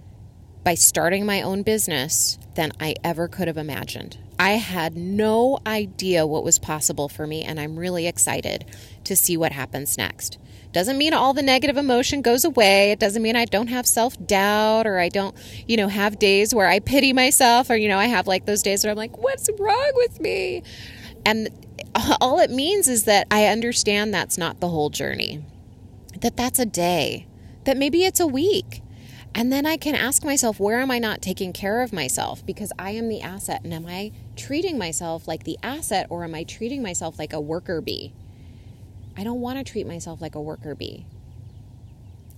by 0.62 0.74
starting 0.74 1.26
my 1.26 1.42
own 1.42 1.62
business 1.62 2.38
than 2.54 2.72
I 2.80 2.94
ever 3.02 3.28
could 3.28 3.48
have 3.48 3.58
imagined. 3.58 4.16
I 4.38 4.52
had 4.52 4.96
no 4.96 5.58
idea 5.66 6.26
what 6.26 6.44
was 6.44 6.58
possible 6.58 7.08
for 7.08 7.26
me, 7.26 7.42
and 7.42 7.60
I'm 7.60 7.78
really 7.78 8.06
excited 8.06 8.64
to 9.04 9.16
see 9.16 9.36
what 9.36 9.52
happens 9.52 9.96
next. 9.96 10.38
Doesn't 10.72 10.98
mean 10.98 11.14
all 11.14 11.32
the 11.34 11.42
negative 11.42 11.76
emotion 11.76 12.20
goes 12.20 12.44
away. 12.44 12.90
It 12.90 12.98
doesn't 12.98 13.22
mean 13.22 13.36
I 13.36 13.44
don't 13.44 13.68
have 13.68 13.86
self 13.86 14.16
doubt 14.26 14.88
or 14.88 14.98
I 14.98 15.08
don't, 15.08 15.36
you 15.68 15.76
know, 15.76 15.86
have 15.86 16.18
days 16.18 16.52
where 16.52 16.66
I 16.68 16.80
pity 16.80 17.12
myself 17.12 17.70
or, 17.70 17.76
you 17.76 17.86
know, 17.86 17.98
I 17.98 18.06
have 18.06 18.26
like 18.26 18.44
those 18.44 18.60
days 18.60 18.82
where 18.82 18.90
I'm 18.90 18.96
like, 18.96 19.16
what's 19.16 19.48
wrong 19.56 19.92
with 19.94 20.20
me? 20.20 20.64
And 21.24 21.48
all 22.20 22.40
it 22.40 22.50
means 22.50 22.88
is 22.88 23.04
that 23.04 23.28
I 23.30 23.46
understand 23.46 24.12
that's 24.12 24.36
not 24.36 24.58
the 24.58 24.68
whole 24.68 24.90
journey, 24.90 25.44
that 26.20 26.36
that's 26.36 26.58
a 26.58 26.66
day, 26.66 27.28
that 27.64 27.76
maybe 27.76 28.04
it's 28.04 28.18
a 28.18 28.26
week. 28.26 28.82
And 29.32 29.52
then 29.52 29.66
I 29.66 29.76
can 29.76 29.94
ask 29.94 30.24
myself, 30.24 30.58
where 30.58 30.80
am 30.80 30.90
I 30.90 30.98
not 30.98 31.22
taking 31.22 31.52
care 31.52 31.82
of 31.82 31.92
myself? 31.92 32.44
Because 32.46 32.72
I 32.78 32.90
am 32.90 33.08
the 33.08 33.20
asset. 33.20 33.62
And 33.64 33.74
am 33.74 33.86
I 33.86 34.12
treating 34.36 34.78
myself 34.78 35.26
like 35.26 35.44
the 35.44 35.58
asset 35.62 36.06
or 36.10 36.24
am 36.24 36.34
I 36.34 36.44
treating 36.44 36.82
myself 36.82 37.18
like 37.18 37.32
a 37.32 37.40
worker 37.40 37.80
bee? 37.80 38.12
I 39.16 39.24
don't 39.24 39.40
want 39.40 39.58
to 39.58 39.64
treat 39.64 39.86
myself 39.86 40.20
like 40.20 40.34
a 40.34 40.40
worker 40.40 40.74
bee. 40.74 41.06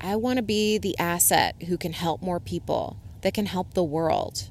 I 0.00 0.16
want 0.16 0.37
to 0.37 0.42
be 0.42 0.78
the 0.78 0.98
asset 0.98 1.54
who 1.68 1.78
can 1.78 1.92
help 1.92 2.20
more 2.20 2.38
people, 2.38 2.98
that 3.22 3.35
can 3.35 3.46
help 3.46 3.74
the 3.74 3.85
world. 3.85 4.50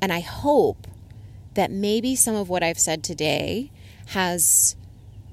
And 0.00 0.12
I 0.12 0.20
hope 0.20 0.86
that 1.54 1.70
maybe 1.70 2.16
some 2.16 2.34
of 2.34 2.48
what 2.48 2.62
I've 2.62 2.78
said 2.78 3.04
today 3.04 3.70
has 4.06 4.76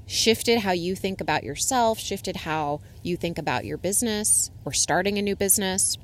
shifted 0.05 0.59
how 0.59 0.71
you 0.71 0.95
think 0.95 1.21
about 1.21 1.43
yourself, 1.43 1.99
shifted 1.99 2.37
how 2.37 2.81
you 3.01 3.15
think 3.15 3.37
about 3.37 3.65
your 3.65 3.77
business 3.77 4.51
or 4.65 4.73
starting 4.73 5.17
a 5.17 5.21
new 5.21 5.35
business. 5.35 5.97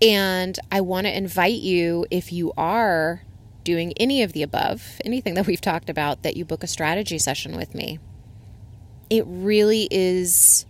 And 0.00 0.58
I 0.72 0.80
want 0.80 1.06
to 1.06 1.16
invite 1.16 1.60
you, 1.60 2.06
if 2.10 2.32
you 2.32 2.52
are 2.56 3.22
doing 3.64 3.94
any 3.96 4.22
of 4.22 4.32
the 4.32 4.42
above, 4.42 5.00
anything 5.04 5.34
that 5.34 5.46
we've 5.46 5.60
talked 5.60 5.88
about, 5.88 6.22
that 6.22 6.36
you 6.36 6.44
book 6.44 6.62
a 6.62 6.66
strategy 6.66 7.18
session 7.18 7.56
with 7.56 7.74
me. 7.74 7.98
It 9.10 9.24
really 9.26 9.88
is 9.90 10.66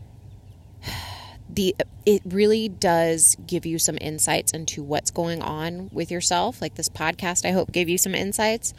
the 1.49 1.77
it 2.07 2.23
really 2.25 2.69
does 2.69 3.37
give 3.47 3.67
you 3.67 3.79
some 3.79 3.99
insights 4.01 4.53
into 4.53 4.83
what's 4.83 5.11
going 5.11 5.43
on 5.43 5.91
with 5.93 6.11
yourself. 6.11 6.63
Like 6.63 6.75
this 6.77 6.89
podcast 6.89 7.45
i 7.45 7.51
hope 7.51 7.73
gave 7.73 7.89
you 7.89 7.99
some 7.99 8.15
insights. 8.15 8.73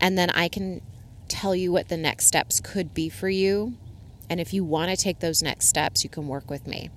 And 0.00 0.18
then 0.18 0.30
i 0.30 0.48
can 0.48 0.80
tell 1.28 1.54
you 1.54 1.72
what 1.72 1.88
the 1.88 1.96
next 1.96 2.26
steps 2.26 2.60
could 2.60 2.92
be 2.92 3.08
for 3.08 3.28
you. 3.28 3.74
And 4.28 4.40
if 4.40 4.54
you 4.54 4.64
want 4.64 4.90
to 4.90 4.96
take 4.96 5.20
those 5.20 5.42
next 5.42 5.68
steps 5.68 6.02
you 6.02 6.10
can 6.10 6.26
work 6.26 6.50
with 6.50 6.66
me. 6.66 6.90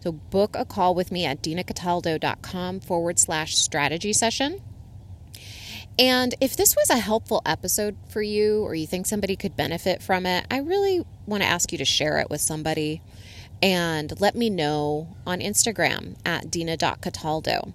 So 0.00 0.12
book 0.12 0.56
a 0.58 0.64
call 0.64 0.94
with 0.96 1.12
me 1.12 1.24
at 1.24 1.42
dinacataldo.com 1.42 2.80
forward 2.80 3.18
slash 3.20 3.56
strategy 3.56 4.12
session 4.12 4.60
and 5.98 6.34
if 6.40 6.56
this 6.56 6.74
was 6.74 6.90
a 6.90 6.98
helpful 6.98 7.42
episode 7.44 7.96
for 8.08 8.22
you 8.22 8.62
or 8.62 8.74
you 8.74 8.86
think 8.86 9.06
somebody 9.06 9.36
could 9.36 9.56
benefit 9.56 10.02
from 10.02 10.26
it 10.26 10.46
i 10.50 10.58
really 10.58 11.04
want 11.26 11.42
to 11.42 11.48
ask 11.48 11.72
you 11.72 11.78
to 11.78 11.84
share 11.84 12.18
it 12.18 12.30
with 12.30 12.40
somebody 12.40 13.00
and 13.62 14.20
let 14.20 14.34
me 14.34 14.50
know 14.50 15.08
on 15.26 15.38
Instagram 15.38 16.16
at 16.26 16.50
dina.cataldo. 16.50 17.72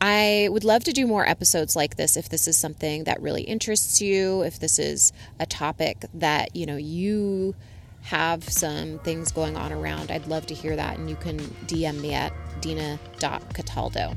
I 0.00 0.48
would 0.50 0.64
love 0.64 0.82
to 0.84 0.92
do 0.92 1.06
more 1.06 1.26
episodes 1.28 1.76
like 1.76 1.96
this 1.96 2.16
if 2.16 2.28
this 2.28 2.48
is 2.48 2.56
something 2.56 3.04
that 3.04 3.20
really 3.22 3.42
interests 3.42 4.00
you, 4.00 4.42
if 4.42 4.58
this 4.58 4.78
is 4.78 5.12
a 5.38 5.46
topic 5.46 6.04
that, 6.14 6.56
you 6.56 6.66
know, 6.66 6.76
you 6.76 7.54
have 8.02 8.42
some 8.48 8.98
things 9.00 9.30
going 9.30 9.56
on 9.56 9.72
around. 9.72 10.10
I'd 10.10 10.26
love 10.26 10.46
to 10.46 10.54
hear 10.54 10.74
that 10.74 10.98
and 10.98 11.08
you 11.08 11.16
can 11.16 11.38
DM 11.38 12.00
me 12.00 12.14
at 12.14 12.32
dina.cataldo. 12.60 14.16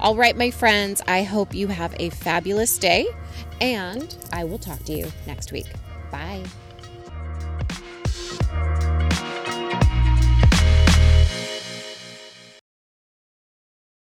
All 0.00 0.14
right, 0.14 0.36
my 0.36 0.50
friends, 0.50 1.02
I 1.08 1.24
hope 1.24 1.54
you 1.54 1.66
have 1.68 1.94
a 1.98 2.10
fabulous 2.10 2.78
day 2.78 3.08
and 3.60 4.16
I 4.32 4.44
will 4.44 4.58
talk 4.58 4.84
to 4.84 4.92
you 4.92 5.10
next 5.26 5.50
week. 5.50 5.66
Bye. 6.12 6.44